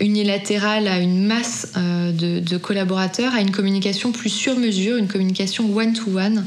unilatérale 0.00 0.88
à 0.88 0.98
une 0.98 1.26
masse 1.26 1.72
de, 1.76 2.40
de, 2.40 2.56
collaborateurs, 2.56 3.34
à 3.34 3.40
une 3.40 3.50
communication 3.50 4.12
plus 4.12 4.30
sur 4.30 4.56
mesure, 4.56 4.96
une 4.96 5.08
communication 5.08 5.74
one-to-one. 5.76 6.44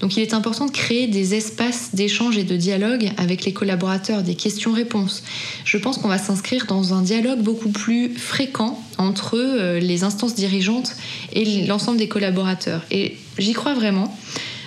Donc 0.00 0.16
il 0.16 0.22
est 0.22 0.34
important 0.34 0.66
de 0.66 0.70
créer 0.70 1.06
des 1.06 1.34
espaces 1.34 1.94
d'échange 1.94 2.38
et 2.38 2.44
de 2.44 2.56
dialogue 2.56 3.10
avec 3.16 3.44
les 3.44 3.52
collaborateurs, 3.52 4.22
des 4.22 4.34
questions-réponses. 4.34 5.22
Je 5.64 5.78
pense 5.78 5.98
qu'on 5.98 6.08
va 6.08 6.18
s'inscrire 6.18 6.66
dans 6.66 6.94
un 6.94 7.02
dialogue 7.02 7.40
beaucoup 7.40 7.70
plus 7.70 8.14
fréquent 8.14 8.82
entre 8.98 9.78
les 9.78 10.04
instances 10.04 10.34
dirigeantes 10.34 10.94
et 11.32 11.66
l'ensemble 11.66 11.98
des 11.98 12.08
collaborateurs. 12.08 12.82
Et 12.90 13.16
j'y 13.38 13.52
crois 13.52 13.74
vraiment, 13.74 14.16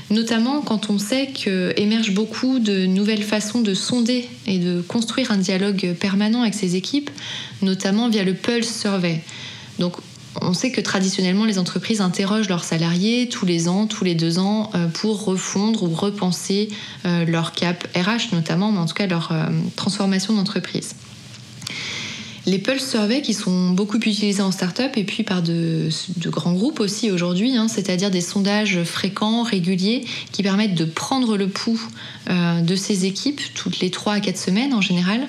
notamment 0.09 0.61
quand 0.61 0.89
on 0.89 0.97
sait 0.97 1.27
qu'émergent 1.27 2.13
beaucoup 2.13 2.59
de 2.59 2.85
nouvelles 2.85 3.23
façons 3.23 3.61
de 3.61 3.73
sonder 3.73 4.29
et 4.45 4.59
de 4.59 4.81
construire 4.81 5.31
un 5.31 5.37
dialogue 5.37 5.95
permanent 5.99 6.41
avec 6.41 6.53
ces 6.53 6.75
équipes, 6.75 7.09
notamment 7.61 8.09
via 8.09 8.23
le 8.23 8.33
Pulse 8.33 8.79
Survey. 8.79 9.21
Donc 9.79 9.95
on 10.41 10.53
sait 10.53 10.71
que 10.71 10.81
traditionnellement, 10.81 11.45
les 11.45 11.59
entreprises 11.59 12.01
interrogent 12.01 12.49
leurs 12.49 12.63
salariés 12.63 13.29
tous 13.29 13.45
les 13.45 13.67
ans, 13.67 13.87
tous 13.87 14.03
les 14.03 14.15
deux 14.15 14.39
ans, 14.39 14.69
euh, 14.75 14.87
pour 14.87 15.23
refondre 15.25 15.83
ou 15.83 15.89
repenser 15.89 16.69
euh, 17.05 17.25
leur 17.25 17.53
cap 17.53 17.87
RH 17.95 18.33
notamment, 18.33 18.71
mais 18.71 18.79
en 18.79 18.85
tout 18.85 18.93
cas 18.93 19.07
leur 19.07 19.31
euh, 19.31 19.45
transformation 19.75 20.33
d'entreprise 20.33 20.95
les 22.45 22.59
Pulse 22.59 22.87
Survey 22.87 23.21
qui 23.21 23.33
sont 23.33 23.71
beaucoup 23.71 23.97
utilisés 23.97 24.41
en 24.41 24.51
start-up 24.51 24.97
et 24.97 25.03
puis 25.03 25.23
par 25.23 25.41
de, 25.41 25.89
grands 26.27 26.53
groupes 26.53 26.79
aussi 26.79 27.11
aujourd'hui, 27.11 27.55
hein, 27.57 27.67
c'est-à-dire 27.67 28.11
des 28.11 28.21
sondages 28.21 28.83
fréquents, 28.83 29.43
réguliers, 29.43 30.05
qui 30.31 30.43
permettent 30.43 30.75
de 30.75 30.85
prendre 30.85 31.37
le 31.37 31.47
pouls 31.47 31.81
euh, 32.29 32.61
de 32.61 32.75
ces 32.75 33.05
équipes 33.05 33.41
toutes 33.55 33.79
les 33.79 33.89
3 33.89 34.13
à 34.13 34.19
4 34.19 34.37
semaines 34.37 34.73
en 34.73 34.81
général. 34.81 35.21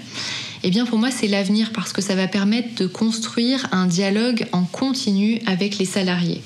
Eh 0.63 0.71
bien 0.71 0.85
pour 0.85 0.99
moi 0.99 1.11
c'est 1.11 1.29
l'avenir 1.29 1.71
parce 1.73 1.93
que 1.93 2.03
ça 2.03 2.15
va 2.15 2.29
permettre 2.29 2.75
de 2.83 2.87
construire 2.87 3.67
un 3.73 3.87
dialogue 3.87 4.47
en 4.53 4.65
continu 4.65 5.41
avec 5.47 5.79
les 5.79 5.87
salariés. 5.87 6.43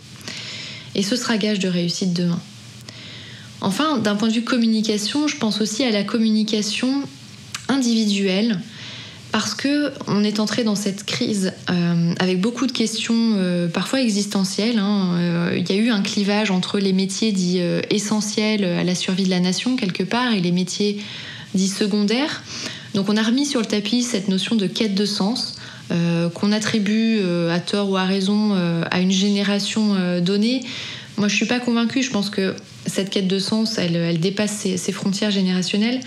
Et 0.95 1.03
ce 1.03 1.17
sera 1.17 1.37
gage 1.37 1.59
de 1.59 1.69
réussite 1.69 2.12
demain. 2.12 2.41
Enfin, 3.61 3.99
d'un 3.99 4.17
point 4.17 4.29
de 4.29 4.33
vue 4.33 4.43
communication, 4.43 5.29
je 5.29 5.37
pense 5.37 5.61
aussi 5.61 5.85
à 5.85 5.91
la 5.91 6.03
communication 6.03 7.03
individuelle 7.69 8.59
parce 9.33 9.55
que 9.55 9.93
on 10.07 10.25
est 10.25 10.41
entré 10.41 10.65
dans 10.65 10.75
cette 10.75 11.05
crise 11.05 11.53
euh, 11.71 12.15
avec 12.19 12.41
beaucoup 12.41 12.67
de 12.67 12.73
questions 12.73 13.35
euh, 13.37 13.69
parfois 13.69 14.01
existentielles. 14.01 14.79
Hein. 14.79 15.15
Euh, 15.15 15.57
il 15.57 15.69
y 15.69 15.79
a 15.79 15.81
eu 15.81 15.91
un 15.91 16.03
clivage 16.03 16.51
entre 16.51 16.79
les 16.79 16.93
métiers 16.93 17.33
dits 17.33 17.61
essentiels 17.91 18.65
à 18.65 18.85
la 18.85 18.95
survie 18.95 19.25
de 19.25 19.31
la 19.31 19.41
nation 19.41 19.77
quelque 19.77 20.03
part 20.03 20.33
et 20.33 20.41
les 20.41 20.53
métiers 20.53 20.99
dits 21.55 21.69
secondaires. 21.69 22.43
Donc 22.95 23.09
on 23.09 23.17
a 23.17 23.23
remis 23.23 23.47
sur 23.47 23.61
le 23.61 23.67
tapis 23.67 24.03
cette 24.03 24.29
notion 24.29 24.57
de 24.57 24.67
quête 24.67 24.95
de 24.95 25.05
sens 25.05 25.57
qu'on 26.35 26.53
attribue 26.53 27.21
à 27.51 27.59
tort 27.59 27.91
ou 27.91 27.97
à 27.97 28.05
raison 28.05 28.55
à 28.91 29.01
une 29.01 29.11
génération 29.11 30.21
donnée. 30.21 30.63
Moi 31.17 31.27
je 31.27 31.35
suis 31.35 31.47
pas 31.47 31.59
convaincue. 31.59 32.03
Je 32.03 32.11
pense 32.11 32.31
que 32.31 32.55
cette 32.87 33.11
quête 33.11 33.27
de 33.27 33.39
sens, 33.39 33.79
elle, 33.79 34.19
dépasse 34.21 34.67
ses 34.77 34.93
frontières 34.93 35.31
générationnelles. 35.33 36.01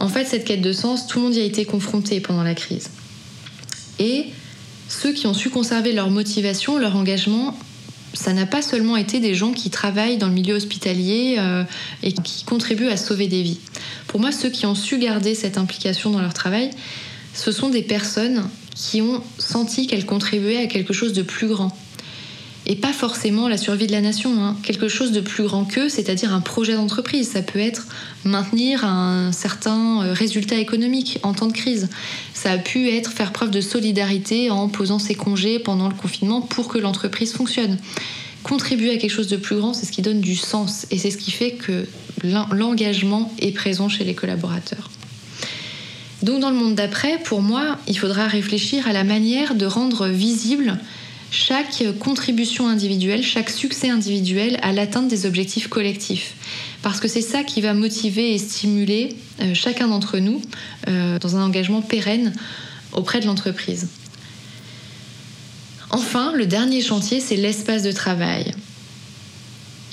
En 0.00 0.08
fait, 0.08 0.24
cette 0.24 0.44
quête 0.44 0.62
de 0.62 0.72
sens, 0.72 1.06
tout 1.06 1.18
le 1.18 1.26
monde 1.26 1.34
y 1.34 1.40
a 1.40 1.44
été 1.44 1.66
confronté 1.66 2.20
pendant 2.20 2.42
la 2.42 2.54
crise. 2.54 2.88
Et 3.98 4.26
ceux 4.88 5.12
qui 5.12 5.26
ont 5.26 5.34
su 5.34 5.50
conserver 5.50 5.92
leur 5.92 6.10
motivation, 6.10 6.78
leur 6.78 6.96
engagement, 6.96 7.56
ça 8.14 8.32
n'a 8.32 8.46
pas 8.46 8.62
seulement 8.62 8.96
été 8.96 9.20
des 9.20 9.34
gens 9.34 9.52
qui 9.52 9.68
travaillent 9.70 10.16
dans 10.16 10.26
le 10.26 10.32
milieu 10.32 10.54
hospitalier 10.54 11.36
euh, 11.38 11.64
et 12.02 12.12
qui 12.12 12.44
contribuent 12.44 12.88
à 12.88 12.96
sauver 12.96 13.28
des 13.28 13.42
vies. 13.42 13.60
Pour 14.08 14.20
moi, 14.20 14.32
ceux 14.32 14.48
qui 14.48 14.66
ont 14.66 14.74
su 14.74 14.98
garder 14.98 15.34
cette 15.34 15.58
implication 15.58 16.10
dans 16.10 16.20
leur 16.20 16.34
travail, 16.34 16.70
ce 17.34 17.52
sont 17.52 17.68
des 17.68 17.82
personnes 17.82 18.48
qui 18.74 19.02
ont 19.02 19.22
senti 19.38 19.86
qu'elles 19.86 20.06
contribuaient 20.06 20.64
à 20.64 20.66
quelque 20.66 20.94
chose 20.94 21.12
de 21.12 21.22
plus 21.22 21.46
grand, 21.46 21.76
et 22.70 22.76
pas 22.76 22.92
forcément 22.92 23.48
la 23.48 23.58
survie 23.58 23.88
de 23.88 23.92
la 23.92 24.00
nation, 24.00 24.44
hein. 24.44 24.56
quelque 24.62 24.86
chose 24.86 25.10
de 25.10 25.20
plus 25.20 25.42
grand 25.42 25.64
qu'eux, 25.64 25.88
c'est-à-dire 25.88 26.32
un 26.32 26.40
projet 26.40 26.74
d'entreprise. 26.74 27.28
Ça 27.30 27.42
peut 27.42 27.58
être 27.58 27.88
maintenir 28.24 28.84
un 28.84 29.32
certain 29.32 30.04
euh, 30.04 30.12
résultat 30.12 30.54
économique 30.54 31.18
en 31.24 31.32
temps 31.32 31.48
de 31.48 31.52
crise. 31.52 31.88
Ça 32.32 32.52
a 32.52 32.58
pu 32.58 32.88
être 32.90 33.10
faire 33.10 33.32
preuve 33.32 33.50
de 33.50 33.60
solidarité 33.60 34.50
en 34.50 34.68
posant 34.68 35.00
ses 35.00 35.16
congés 35.16 35.58
pendant 35.58 35.88
le 35.88 35.96
confinement 35.96 36.42
pour 36.42 36.68
que 36.68 36.78
l'entreprise 36.78 37.32
fonctionne. 37.32 37.76
Contribuer 38.44 38.94
à 38.94 38.98
quelque 38.98 39.10
chose 39.10 39.26
de 39.26 39.36
plus 39.36 39.56
grand, 39.56 39.74
c'est 39.74 39.84
ce 39.84 39.90
qui 39.90 40.00
donne 40.00 40.20
du 40.20 40.36
sens 40.36 40.86
et 40.92 40.98
c'est 40.98 41.10
ce 41.10 41.18
qui 41.18 41.32
fait 41.32 41.54
que 41.54 41.88
l'engagement 42.52 43.32
est 43.40 43.50
présent 43.50 43.88
chez 43.88 44.04
les 44.04 44.14
collaborateurs. 44.14 44.92
Donc 46.22 46.38
dans 46.38 46.50
le 46.50 46.56
monde 46.56 46.76
d'après, 46.76 47.18
pour 47.24 47.42
moi, 47.42 47.78
il 47.88 47.98
faudra 47.98 48.28
réfléchir 48.28 48.86
à 48.86 48.92
la 48.92 49.02
manière 49.02 49.56
de 49.56 49.66
rendre 49.66 50.06
visible 50.06 50.78
chaque 51.30 51.84
contribution 51.98 52.68
individuelle, 52.68 53.22
chaque 53.22 53.50
succès 53.50 53.88
individuel 53.88 54.58
à 54.62 54.72
l'atteinte 54.72 55.08
des 55.08 55.26
objectifs 55.26 55.68
collectifs. 55.68 56.34
Parce 56.82 57.00
que 57.00 57.08
c'est 57.08 57.22
ça 57.22 57.44
qui 57.44 57.60
va 57.60 57.74
motiver 57.74 58.34
et 58.34 58.38
stimuler 58.38 59.16
euh, 59.40 59.54
chacun 59.54 59.88
d'entre 59.88 60.18
nous 60.18 60.42
euh, 60.88 61.18
dans 61.18 61.36
un 61.36 61.42
engagement 61.42 61.82
pérenne 61.82 62.32
auprès 62.92 63.20
de 63.20 63.26
l'entreprise. 63.26 63.88
Enfin, 65.90 66.32
le 66.34 66.46
dernier 66.46 66.80
chantier, 66.80 67.20
c'est 67.20 67.36
l'espace 67.36 67.82
de 67.82 67.92
travail. 67.92 68.52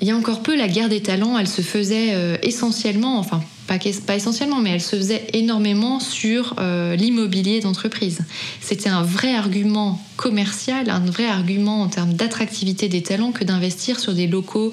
Il 0.02 0.08
y 0.08 0.12
a 0.12 0.16
encore 0.16 0.44
peu, 0.44 0.56
la 0.56 0.68
guerre 0.68 0.90
des 0.90 1.02
talents, 1.02 1.38
elle 1.38 1.48
se 1.48 1.62
faisait 1.62 2.14
euh, 2.14 2.38
essentiellement, 2.44 3.18
enfin 3.18 3.44
pas, 3.68 4.16
essentiellement, 4.16 4.60
mais 4.60 4.72
elle 4.72 4.82
se 4.82 4.96
faisait 4.96 5.28
énormément 5.34 6.00
sur 6.00 6.56
euh, 6.60 6.96
l'immobilier 6.96 7.60
d'entreprise. 7.60 8.20
C'était 8.62 8.90
un 8.90 9.04
vrai 9.04 9.36
argument 9.36 10.02
commercial, 10.16 10.90
un 10.90 11.00
vrai 11.00 11.26
argument 11.26 11.82
en 11.82 11.88
termes 11.88 12.14
d'attractivité 12.14 12.88
des 12.88 13.04
talents 13.04 13.32
que 13.32 13.44
d'investir 13.44 14.00
sur 14.00 14.14
des 14.14 14.28
locaux 14.28 14.72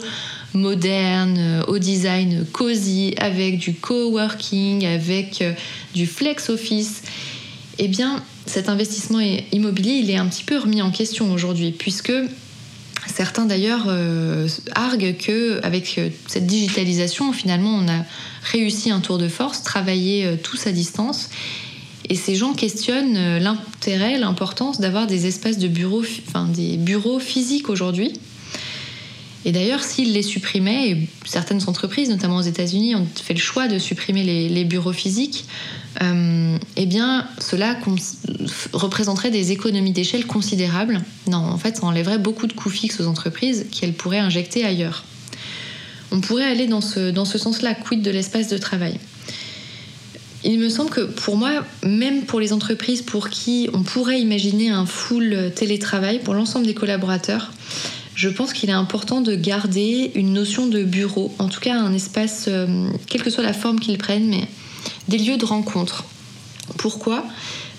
modernes, 0.54 1.36
euh, 1.38 1.62
au 1.66 1.78
design 1.78 2.46
cosy, 2.52 3.14
avec 3.18 3.58
du 3.58 3.74
coworking, 3.74 4.86
avec 4.86 5.42
du 5.94 6.06
flex 6.06 6.48
office. 6.48 7.02
Eh 7.78 7.88
bien, 7.88 8.22
cet 8.46 8.68
investissement 8.68 9.20
immobilier, 9.52 9.94
il 9.94 10.10
est 10.10 10.16
un 10.16 10.26
petit 10.26 10.44
peu 10.44 10.58
remis 10.58 10.82
en 10.82 10.90
question 10.90 11.32
aujourd'hui, 11.32 11.72
puisque 11.72 12.12
Certains 13.06 13.44
d'ailleurs 13.44 13.84
euh, 13.88 14.48
arguent 14.74 15.14
que 15.14 15.60
avec 15.62 15.98
euh, 15.98 16.08
cette 16.26 16.46
digitalisation, 16.46 17.32
finalement, 17.32 17.74
on 17.74 17.88
a 17.88 18.04
réussi 18.42 18.90
un 18.90 19.00
tour 19.00 19.18
de 19.18 19.28
force, 19.28 19.62
travailler 19.62 20.26
euh, 20.26 20.36
tous 20.42 20.66
à 20.66 20.72
distance. 20.72 21.28
Et 22.08 22.16
ces 22.16 22.34
gens 22.34 22.52
questionnent 22.52 23.38
l'intérêt, 23.38 24.18
l'importance 24.18 24.78
d'avoir 24.78 25.06
des 25.06 25.26
espaces 25.26 25.56
de 25.56 25.68
bureaux, 25.68 26.02
enfin 26.28 26.46
des 26.46 26.76
bureaux 26.76 27.18
physiques 27.18 27.70
aujourd'hui. 27.70 28.12
Et 29.44 29.52
d'ailleurs, 29.52 29.82
s'ils 29.82 30.12
les 30.12 30.22
supprimaient, 30.22 30.90
et 30.90 31.08
certaines 31.26 31.60
entreprises, 31.66 32.08
notamment 32.08 32.36
aux 32.36 32.42
États-Unis, 32.42 32.94
ont 32.94 33.06
fait 33.14 33.34
le 33.34 33.40
choix 33.40 33.68
de 33.68 33.78
supprimer 33.78 34.22
les 34.48 34.64
bureaux 34.64 34.92
physiques, 34.92 35.44
euh, 36.02 36.58
eh 36.76 36.86
bien, 36.86 37.26
cela 37.38 37.76
représenterait 38.72 39.30
des 39.30 39.52
économies 39.52 39.92
d'échelle 39.92 40.26
considérables. 40.26 41.02
Non, 41.28 41.38
en 41.38 41.58
fait, 41.58 41.76
ça 41.76 41.84
enlèverait 41.84 42.18
beaucoup 42.18 42.46
de 42.46 42.52
coûts 42.52 42.70
fixes 42.70 43.00
aux 43.00 43.06
entreprises 43.06 43.66
qu'elles 43.70 43.92
pourraient 43.92 44.18
injecter 44.18 44.64
ailleurs. 44.64 45.04
On 46.10 46.20
pourrait 46.20 46.44
aller 46.44 46.66
dans 46.66 46.80
ce, 46.80 47.10
dans 47.10 47.24
ce 47.24 47.38
sens-là, 47.38 47.74
quid 47.74 48.02
de 48.02 48.10
l'espace 48.10 48.48
de 48.48 48.58
travail? 48.58 48.98
Il 50.46 50.58
me 50.58 50.68
semble 50.68 50.90
que 50.90 51.00
pour 51.00 51.36
moi, 51.36 51.64
même 51.82 52.22
pour 52.22 52.38
les 52.38 52.52
entreprises 52.52 53.00
pour 53.00 53.30
qui 53.30 53.70
on 53.72 53.82
pourrait 53.82 54.20
imaginer 54.20 54.68
un 54.68 54.84
full 54.84 55.52
télétravail 55.54 56.18
pour 56.18 56.34
l'ensemble 56.34 56.66
des 56.66 56.74
collaborateurs, 56.74 57.50
je 58.14 58.28
pense 58.28 58.52
qu'il 58.52 58.70
est 58.70 58.74
important 58.74 59.20
de 59.20 59.34
garder 59.34 60.12
une 60.14 60.32
notion 60.32 60.66
de 60.66 60.82
bureau, 60.82 61.34
en 61.38 61.48
tout 61.48 61.60
cas 61.60 61.76
un 61.76 61.92
espace, 61.92 62.46
euh, 62.48 62.88
quelle 63.08 63.22
que 63.22 63.30
soit 63.30 63.42
la 63.42 63.52
forme 63.52 63.80
qu'il 63.80 63.98
prenne, 63.98 64.26
mais 64.28 64.46
des 65.08 65.18
lieux 65.18 65.36
de 65.36 65.44
rencontre. 65.44 66.04
Pourquoi? 66.78 67.24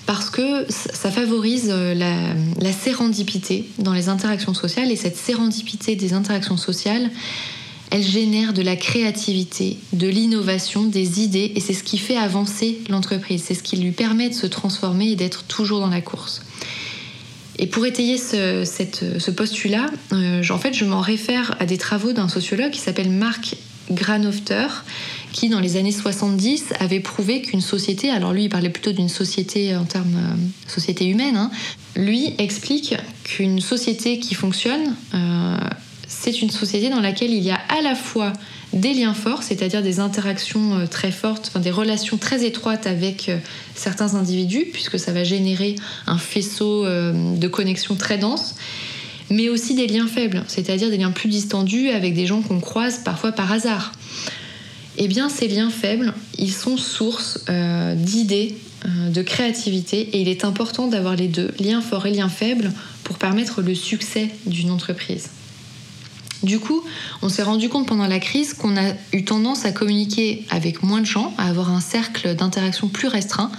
Parce 0.06 0.30
que 0.30 0.66
ça 0.70 1.10
favorise 1.10 1.70
euh, 1.70 1.96
la, 1.96 2.72
sérendipité 2.72 3.66
dans 3.80 3.94
les 3.94 4.10
interactions 4.10 4.54
sociales 4.54 4.92
et 4.92 4.96
cette 4.96 5.18
sérendipité 5.18 5.96
des 5.96 6.14
interactions 6.14 6.58
sociales, 6.58 7.10
elle 7.90 8.04
génère 8.04 8.54
de 8.54 8.62
la 8.62 8.76
créativité, 8.76 9.78
de 9.94 10.08
l'innovation, 10.08 10.84
des 10.84 11.22
idées 11.22 11.54
et 11.56 11.60
c'est 11.60 11.74
ce 11.74 11.84
qui 11.84 11.98
fait 11.98 12.18
avancer 12.18 12.80
l'entreprise, 12.90 13.44
c'est 13.48 13.54
ce 13.54 13.64
qui 13.64 13.78
lui 13.78 13.92
permet 13.92 14.30
de 14.30 14.36
se 14.36 14.48
transformer 14.48 15.12
et 15.12 15.16
d'être 15.16 15.44
toujours 15.46 15.80
dans 15.80 15.90
la 15.90 16.02
course. 16.02 16.42
Et 17.58 17.68
pour 17.68 17.86
étayer 17.86 18.18
ce, 18.18 19.32
postulat, 19.32 19.88
euh, 20.14 20.44
en 20.50 20.58
fait, 20.58 20.74
je 20.74 20.86
m'en 20.86 21.02
réfère 21.02 21.56
à 21.60 21.66
des 21.66 21.78
travaux 21.78 22.12
d'un 22.12 22.28
sociologue 22.28 22.72
qui 22.72 22.80
s'appelle 22.80 23.10
Marc 23.10 23.56
Granofter, 23.92 24.68
qui 25.32 25.50
dans 25.50 25.60
les 25.60 25.78
années 25.78 25.92
70 25.92 26.74
avait 26.80 27.00
prouvé 27.00 27.42
qu'une 27.42 27.62
société, 27.62 28.10
alors 28.10 28.34
lui 28.34 28.46
il 28.46 28.50
parlait 28.50 28.70
plutôt 28.70 28.94
d'une 28.94 29.10
société 29.10 29.76
en 29.76 29.86
termes 29.86 30.16
euh, 30.16 30.70
société 30.70 31.08
humaine, 31.08 31.38
hein, 31.38 31.52
lui 31.96 32.34
explique 32.38 32.96
qu'une 33.24 33.62
société 33.62 34.20
qui 34.20 34.34
fonctionne, 34.34 34.96
euh, 35.14 35.58
c'est 36.08 36.42
une 36.42 36.50
société 36.50 36.90
dans 36.90 37.02
laquelle 37.02 37.32
il 37.32 37.44
y 37.44 37.52
a 37.52 37.60
à 37.78 37.82
la 37.82 37.96
fois 37.96 38.34
des 38.74 38.94
liens 38.94 39.14
forts, 39.14 39.44
c'est-à-dire 39.44 39.82
des 39.82 40.00
interactions 40.00 40.80
euh, 40.80 40.86
très 40.88 41.12
fortes, 41.12 41.58
des 41.58 41.72
relations 41.72 42.18
très 42.18 42.46
étroites 42.46 42.88
avec 42.88 43.30
euh, 43.30 43.38
certains 43.76 44.16
individus, 44.16 44.66
puisque 44.72 45.00
ça 45.00 45.12
va 45.12 45.24
générer 45.24 45.76
un 46.08 46.18
faisceau 46.18 46.86
de 46.86 47.48
connexions 47.48 47.96
très 47.96 48.18
dense, 48.18 48.56
mais 49.30 49.50
aussi 49.50 49.76
des 49.76 49.88
liens 49.88 50.08
faibles, 50.08 50.44
c'est-à-dire 50.48 50.90
des 50.90 50.98
liens 50.98 51.12
plus 51.12 51.30
distendus 51.30 51.90
avec 51.90 52.14
des 52.14 52.26
gens 52.26 52.42
qu'on 52.42 52.60
croise 52.60 53.00
parfois 53.04 53.32
par 53.32 53.52
hasard. 53.52 53.92
Eh 54.98 55.08
bien, 55.08 55.30
ces 55.30 55.48
liens 55.48 55.70
faibles, 55.70 56.14
ils 56.38 56.54
sont 56.54 56.78
source 56.78 57.44
d'idées, 57.96 58.56
euh, 58.86 59.10
de 59.10 59.22
créativité 59.22 60.02
et 60.14 60.22
il 60.22 60.28
est 60.28 60.44
important 60.44 60.88
d'avoir 60.88 61.16
les 61.16 61.28
deux, 61.28 61.50
liens 61.60 61.82
forts 61.82 62.06
et 62.06 62.12
liens 62.12 62.30
faibles, 62.30 62.72
pour 63.04 63.18
permettre 63.18 63.62
le 63.62 63.74
succès 63.74 64.30
d'une 64.46 64.70
entreprise. 64.70 65.30
Du 66.46 66.60
coup, 66.60 66.84
on 67.24 67.30
s'est 67.30 67.42
rendu 67.42 67.70
compte 67.70 67.88
pendant 67.88 68.06
la 68.06 68.20
crise 68.20 68.54
qu'on 68.54 68.78
a 68.78 68.94
eu 69.14 69.26
tendance 69.26 69.66
à 69.66 69.72
communiquer 69.72 70.46
avec 70.52 70.84
moins 70.84 71.02
de 71.02 71.06
gens, 71.06 71.34
à 71.40 71.50
avoir 71.50 71.72
un 71.72 71.80
cercle 71.80 72.36
d'interaction 72.36 72.88
plus 72.88 73.08
restreint 73.08 73.52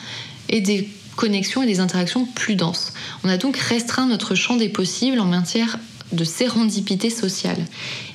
et 0.49 0.61
des 0.61 0.89
connexions 1.17 1.65
et 1.65 1.67
des 1.67 1.81
interactions 1.81 2.27
plus 2.27 2.55
denses. 2.55 2.93
On 3.25 3.29
a 3.29 3.39
donc 3.39 3.57
restreint 3.57 4.07
notre 4.07 4.37
champ 4.37 4.55
des 4.55 4.69
possibles 4.69 5.19
en 5.19 5.25
matière 5.25 5.81
de 6.13 6.23
sérendipité 6.23 7.11
sociale. 7.11 7.59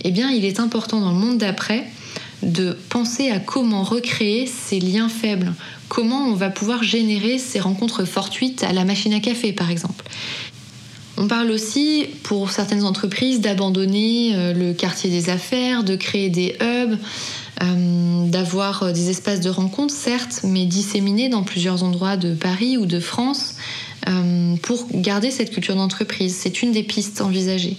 Eh 0.05 0.11
bien, 0.11 0.31
il 0.31 0.45
est 0.45 0.61
important 0.61 1.01
dans 1.01 1.11
le 1.11 1.19
monde 1.19 1.37
d'après 1.37 1.85
de 2.41 2.77
penser 2.87 3.29
à 3.29 3.39
comment 3.39 3.83
recréer 3.83 4.47
ces 4.47 4.79
liens 4.79 5.09
faibles, 5.09 5.53
comment 5.89 6.27
on 6.27 6.33
va 6.33 6.49
pouvoir 6.49 6.81
générer 6.81 7.39
ces 7.39 7.59
rencontres 7.59 8.05
fortuites 8.05 8.63
à 8.63 8.71
la 8.71 8.85
machine 8.85 9.13
à 9.13 9.19
café 9.19 9.51
par 9.51 9.69
exemple. 9.69 10.05
On 11.17 11.27
parle 11.27 11.51
aussi 11.51 12.05
pour 12.23 12.51
certaines 12.51 12.83
entreprises 12.83 13.41
d'abandonner 13.41 14.33
euh, 14.33 14.53
le 14.53 14.73
quartier 14.73 15.09
des 15.09 15.29
affaires, 15.29 15.83
de 15.83 15.95
créer 15.95 16.29
des 16.29 16.55
hubs, 16.61 16.97
euh, 17.61 18.27
d'avoir 18.27 18.93
des 18.93 19.09
espaces 19.09 19.41
de 19.41 19.49
rencontre 19.49 19.93
certes, 19.93 20.41
mais 20.43 20.65
disséminés 20.65 21.29
dans 21.29 21.43
plusieurs 21.43 21.83
endroits 21.83 22.17
de 22.17 22.33
Paris 22.33 22.77
ou 22.77 22.85
de 22.85 22.99
France 22.99 23.55
euh, 24.07 24.55
pour 24.63 24.87
garder 24.93 25.31
cette 25.31 25.51
culture 25.51 25.75
d'entreprise. 25.75 26.35
C'est 26.35 26.61
une 26.61 26.71
des 26.71 26.83
pistes 26.83 27.21
envisagées. 27.21 27.77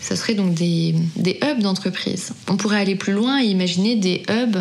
Ce 0.00 0.14
serait 0.14 0.34
donc 0.34 0.54
des, 0.54 0.94
des 1.16 1.40
hubs 1.42 1.60
d'entreprise. 1.60 2.32
On 2.48 2.56
pourrait 2.56 2.80
aller 2.80 2.94
plus 2.94 3.12
loin 3.12 3.42
et 3.42 3.46
imaginer 3.46 3.96
des 3.96 4.22
hubs 4.30 4.58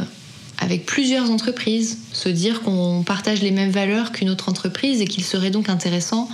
avec 0.60 0.86
plusieurs 0.86 1.30
entreprises, 1.30 1.99
se 2.12 2.30
dire 2.30 2.62
qu'on 2.62 3.03
partage 3.06 3.41
les 3.41 3.51
mêmes 3.51 3.69
valeurs 3.69 4.12
qu'une 4.12 4.30
autre 4.30 4.49
entreprise 4.49 5.01
et 5.01 5.06
qu'il 5.06 5.23
serait 5.23 5.51
donc 5.51 5.69
intéressant 5.69 6.27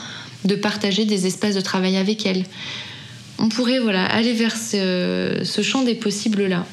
de 0.45 0.55
partager 0.55 1.05
des 1.05 1.27
espaces 1.27 1.55
de 1.55 1.61
travail 1.61 1.97
avec 1.97 2.25
elle. 2.25 2.45
On 3.39 3.49
pourrait 3.49 3.79
voilà, 3.79 4.05
aller 4.05 4.33
vers 4.33 4.55
ce, 4.55 5.41
ce 5.43 5.61
champ 5.61 5.83
des 5.83 5.95
possibles-là. 5.95 6.65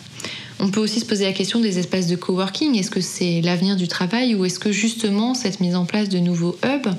On 0.63 0.69
peut 0.69 0.81
aussi 0.81 1.01
se 1.01 1.07
poser 1.07 1.25
la 1.25 1.33
question 1.33 1.61
des 1.61 1.79
espaces 1.79 2.07
de 2.07 2.17
coworking. 2.17 2.79
Est-ce 2.79 2.91
que 2.91 3.01
c'est 3.01 3.41
l'avenir 3.41 3.77
du 3.77 3.89
travail 3.89 4.35
ou 4.35 4.45
est-ce 4.45 4.59
que 4.59 4.73
justement 4.73 5.33
cette 5.35 5.61
mise 5.61 5.75
en 5.75 5.87
place 5.87 6.11
de 6.11 6.19
nouveaux 6.19 6.57
hubs 6.65 6.95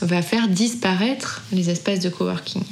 va 0.00 0.22
faire 0.22 0.48
disparaître 0.48 1.42
les 1.52 1.68
espaces 1.68 2.00
de 2.00 2.08
coworking? 2.08 2.62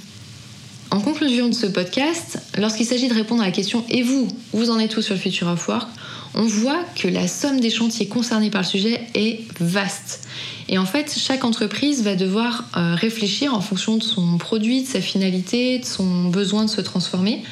En 0.90 1.00
conclusion 1.00 1.48
de 1.48 1.54
ce 1.54 1.66
podcast, 1.66 2.38
lorsqu'il 2.56 2.86
s'agit 2.86 3.08
de 3.08 3.14
répondre 3.14 3.42
à 3.42 3.46
la 3.46 3.52
question 3.52 3.84
Et 3.90 4.02
vous, 4.02 4.26
vous 4.54 4.70
en 4.70 4.78
êtes 4.78 4.96
où 4.96 5.02
sur 5.02 5.14
le 5.14 5.20
Future 5.20 5.48
of 5.48 5.68
Work? 5.68 5.88
On 6.34 6.42
voit 6.42 6.84
que 6.94 7.08
la 7.08 7.28
somme 7.28 7.60
des 7.60 7.70
chantiers 7.70 8.06
concernés 8.06 8.50
par 8.50 8.62
le 8.62 8.66
sujet 8.66 9.00
est 9.14 9.40
vaste. 9.60 10.28
Et 10.68 10.78
en 10.78 10.84
fait, 10.84 11.14
chaque 11.18 11.44
entreprise 11.44 12.02
va 12.02 12.14
devoir 12.14 12.64
euh, 12.76 12.94
réfléchir 12.94 13.54
en 13.54 13.60
fonction 13.60 13.96
de 13.96 14.02
son 14.02 14.36
produit, 14.38 14.82
de 14.82 14.86
sa 14.86 15.00
finalité, 15.00 15.78
de 15.78 15.84
son 15.84 16.24
besoin 16.24 16.64
de 16.64 16.70
se 16.70 16.80
transformer. 16.80 17.42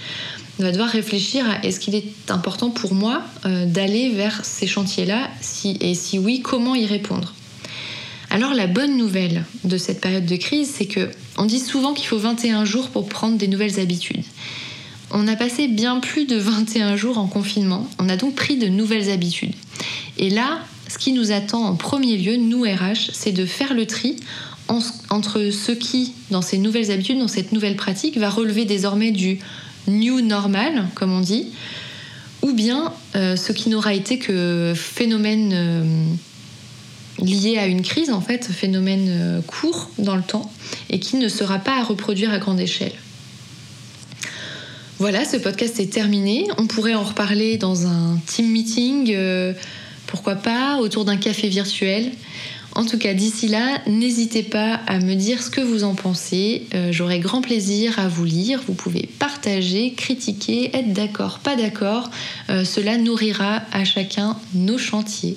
On 0.58 0.62
va 0.62 0.72
devoir 0.72 0.88
réfléchir 0.88 1.48
à 1.48 1.64
est-ce 1.64 1.80
qu'il 1.80 1.94
est 1.94 2.30
important 2.30 2.70
pour 2.70 2.94
moi 2.94 3.22
euh, 3.44 3.66
d'aller 3.66 4.10
vers 4.10 4.44
ces 4.44 4.66
chantiers-là 4.66 5.28
et 5.80 5.94
si 5.94 6.18
oui, 6.18 6.40
comment 6.40 6.74
y 6.74 6.86
répondre. 6.86 7.34
Alors 8.30 8.54
la 8.54 8.66
bonne 8.66 8.96
nouvelle 8.96 9.44
de 9.64 9.78
cette 9.78 10.00
période 10.00 10.26
de 10.26 10.36
crise, 10.36 10.70
c'est 10.76 10.86
que 10.86 11.10
on 11.38 11.44
dit 11.44 11.60
souvent 11.60 11.94
qu'il 11.94 12.06
faut 12.06 12.18
21 12.18 12.64
jours 12.64 12.88
pour 12.88 13.08
prendre 13.08 13.36
des 13.36 13.48
nouvelles 13.48 13.78
habitudes. 13.80 14.24
On 15.10 15.28
a 15.28 15.36
passé 15.36 15.68
bien 15.68 16.00
plus 16.00 16.26
de 16.26 16.36
21 16.36 16.96
jours 16.96 17.18
en 17.18 17.26
confinement, 17.26 17.88
on 17.98 18.08
a 18.08 18.16
donc 18.16 18.34
pris 18.34 18.56
de 18.56 18.66
nouvelles 18.66 19.10
habitudes. 19.10 19.54
Et 20.18 20.30
là, 20.30 20.60
ce 20.88 20.98
qui 20.98 21.12
nous 21.12 21.32
attend 21.32 21.64
en 21.64 21.74
premier 21.74 22.16
lieu, 22.16 22.36
nous 22.36 22.62
RH, 22.62 23.10
c'est 23.12 23.32
de 23.32 23.46
faire 23.46 23.74
le 23.74 23.86
tri 23.86 24.16
entre 24.68 25.50
ce 25.50 25.72
qui, 25.72 26.12
dans 26.30 26.42
ces 26.42 26.58
nouvelles 26.58 26.90
habitudes, 26.90 27.18
dans 27.18 27.28
cette 27.28 27.52
nouvelle 27.52 27.76
pratique, 27.76 28.18
va 28.18 28.30
relever 28.30 28.64
désormais 28.64 29.12
du 29.12 29.38
new 29.86 30.20
normal, 30.20 30.88
comme 30.94 31.12
on 31.12 31.20
dit, 31.20 31.46
ou 32.42 32.52
bien 32.52 32.92
euh, 33.14 33.36
ce 33.36 33.52
qui 33.52 33.68
n'aura 33.68 33.94
été 33.94 34.18
que 34.18 34.72
phénomène 34.74 35.52
euh, 35.52 35.84
lié 37.22 37.58
à 37.58 37.66
une 37.66 37.82
crise, 37.82 38.10
en 38.10 38.20
fait, 38.20 38.44
phénomène 38.44 39.06
euh, 39.08 39.40
court 39.42 39.90
dans 39.98 40.16
le 40.16 40.22
temps, 40.22 40.50
et 40.90 40.98
qui 40.98 41.16
ne 41.16 41.28
sera 41.28 41.58
pas 41.58 41.78
à 41.78 41.84
reproduire 41.84 42.32
à 42.32 42.38
grande 42.38 42.60
échelle. 42.60 42.92
Voilà, 44.98 45.26
ce 45.26 45.36
podcast 45.36 45.78
est 45.78 45.92
terminé. 45.92 46.46
On 46.56 46.66
pourrait 46.66 46.94
en 46.94 47.04
reparler 47.04 47.58
dans 47.58 47.86
un 47.86 48.18
team 48.26 48.50
meeting, 48.50 49.12
euh, 49.14 49.52
pourquoi 50.06 50.36
pas, 50.36 50.78
autour 50.78 51.04
d'un 51.04 51.18
café 51.18 51.48
virtuel. 51.48 52.12
En 52.74 52.84
tout 52.86 52.96
cas, 52.96 53.12
d'ici 53.12 53.48
là, 53.48 53.78
n'hésitez 53.86 54.42
pas 54.42 54.80
à 54.86 54.98
me 54.98 55.14
dire 55.14 55.42
ce 55.42 55.50
que 55.50 55.60
vous 55.60 55.84
en 55.84 55.94
pensez. 55.94 56.66
Euh, 56.74 56.92
j'aurai 56.92 57.20
grand 57.20 57.42
plaisir 57.42 57.98
à 57.98 58.08
vous 58.08 58.24
lire. 58.24 58.62
Vous 58.66 58.74
pouvez 58.74 59.08
partager, 59.18 59.92
critiquer, 59.92 60.74
être 60.74 60.92
d'accord, 60.94 61.40
pas 61.40 61.56
d'accord. 61.56 62.10
Euh, 62.48 62.64
cela 62.64 62.96
nourrira 62.96 63.62
à 63.72 63.84
chacun 63.84 64.38
nos 64.54 64.78
chantiers. 64.78 65.36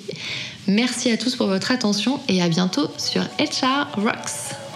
Merci 0.68 1.10
à 1.10 1.18
tous 1.18 1.36
pour 1.36 1.48
votre 1.48 1.70
attention 1.70 2.20
et 2.28 2.40
à 2.40 2.48
bientôt 2.48 2.88
sur 2.96 3.22
HR 3.38 3.88
Rocks. 3.96 4.69